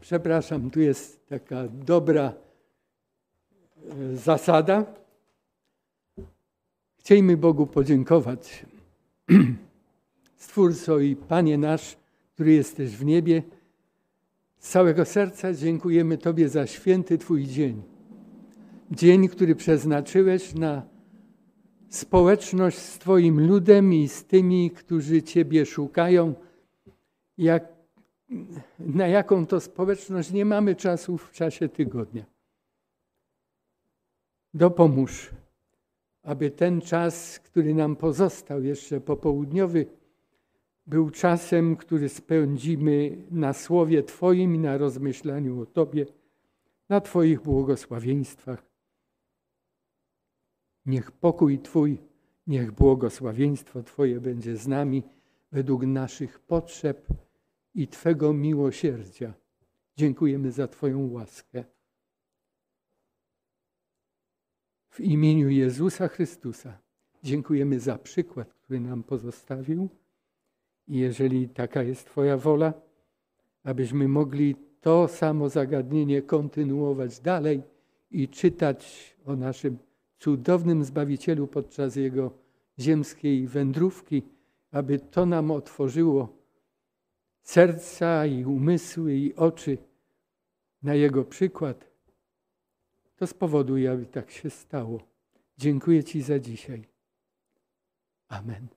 Przepraszam, 0.00 0.70
tu 0.70 0.80
jest 0.80 1.28
taka 1.28 1.68
dobra 1.68 2.32
e, 3.90 4.16
zasada. 4.16 4.84
Chciejmy 6.98 7.36
Bogu 7.36 7.66
podziękować. 7.66 8.66
Stwórco 10.36 10.98
i 10.98 11.16
Panie 11.16 11.58
nasz, 11.58 11.96
który 12.34 12.52
jesteś 12.52 12.96
w 12.96 13.04
niebie, 13.04 13.42
z 14.58 14.68
całego 14.68 15.04
serca 15.04 15.52
dziękujemy 15.52 16.18
Tobie 16.18 16.48
za 16.48 16.66
święty 16.66 17.18
Twój 17.18 17.44
dzień. 17.44 17.82
Dzień, 18.90 19.28
który 19.28 19.54
przeznaczyłeś 19.54 20.54
na 20.54 20.82
społeczność 21.88 22.78
z 22.78 22.98
Twoim 22.98 23.46
ludem 23.48 23.94
i 23.94 24.08
z 24.08 24.24
tymi, 24.24 24.70
którzy 24.70 25.22
Ciebie 25.22 25.66
szukają. 25.66 26.34
Jak, 27.38 27.68
na 28.78 29.06
jaką 29.06 29.46
to 29.46 29.60
społeczność 29.60 30.32
nie 30.32 30.44
mamy 30.44 30.74
czasu 30.74 31.18
w 31.18 31.32
czasie 31.32 31.68
tygodnia. 31.68 32.24
Dopomóż, 34.54 35.30
aby 36.22 36.50
ten 36.50 36.80
czas, 36.80 37.38
który 37.38 37.74
nam 37.74 37.96
pozostał 37.96 38.62
jeszcze 38.62 39.00
popołudniowy, 39.00 39.86
był 40.86 41.10
czasem, 41.10 41.76
który 41.76 42.08
spędzimy 42.08 43.16
na 43.30 43.52
słowie 43.52 44.02
Twoim 44.02 44.54
i 44.54 44.58
na 44.58 44.78
rozmyślaniu 44.78 45.60
o 45.60 45.66
Tobie, 45.66 46.06
na 46.88 47.00
Twoich 47.00 47.40
błogosławieństwach. 47.40 48.66
Niech 50.86 51.12
pokój 51.12 51.58
Twój, 51.58 51.98
niech 52.46 52.72
błogosławieństwo 52.72 53.82
Twoje 53.82 54.20
będzie 54.20 54.56
z 54.56 54.68
nami 54.68 55.02
według 55.52 55.86
naszych 55.86 56.40
potrzeb 56.40 57.08
i 57.74 57.88
Twego 57.88 58.32
miłosierdzia. 58.32 59.34
Dziękujemy 59.96 60.52
za 60.52 60.68
Twoją 60.68 61.12
łaskę. 61.12 61.64
W 64.90 65.00
imieniu 65.00 65.48
Jezusa 65.48 66.08
Chrystusa 66.08 66.78
dziękujemy 67.22 67.80
za 67.80 67.98
przykład, 67.98 68.54
który 68.54 68.80
nam 68.80 69.02
pozostawił. 69.02 69.88
I 70.88 70.98
jeżeli 70.98 71.48
taka 71.48 71.82
jest 71.82 72.06
Twoja 72.06 72.36
wola, 72.36 72.72
abyśmy 73.64 74.08
mogli 74.08 74.56
to 74.80 75.08
samo 75.08 75.48
zagadnienie 75.48 76.22
kontynuować 76.22 77.20
dalej 77.20 77.62
i 78.10 78.28
czytać 78.28 79.16
o 79.24 79.36
naszym 79.36 79.78
cudownym 80.18 80.84
Zbawicielu 80.84 81.46
podczas 81.46 81.96
Jego 81.96 82.30
ziemskiej 82.78 83.46
wędrówki, 83.46 84.22
aby 84.70 84.98
to 84.98 85.26
nam 85.26 85.50
otworzyło 85.50 86.28
serca 87.42 88.26
i 88.26 88.44
umysły 88.44 89.14
i 89.14 89.34
oczy 89.34 89.78
na 90.82 90.94
Jego 90.94 91.24
przykład, 91.24 91.90
to 93.16 93.26
spowoduje, 93.26 93.90
aby 93.90 94.06
tak 94.06 94.30
się 94.30 94.50
stało. 94.50 95.00
Dziękuję 95.58 96.04
Ci 96.04 96.22
za 96.22 96.38
dzisiaj. 96.38 96.84
Amen. 98.28 98.75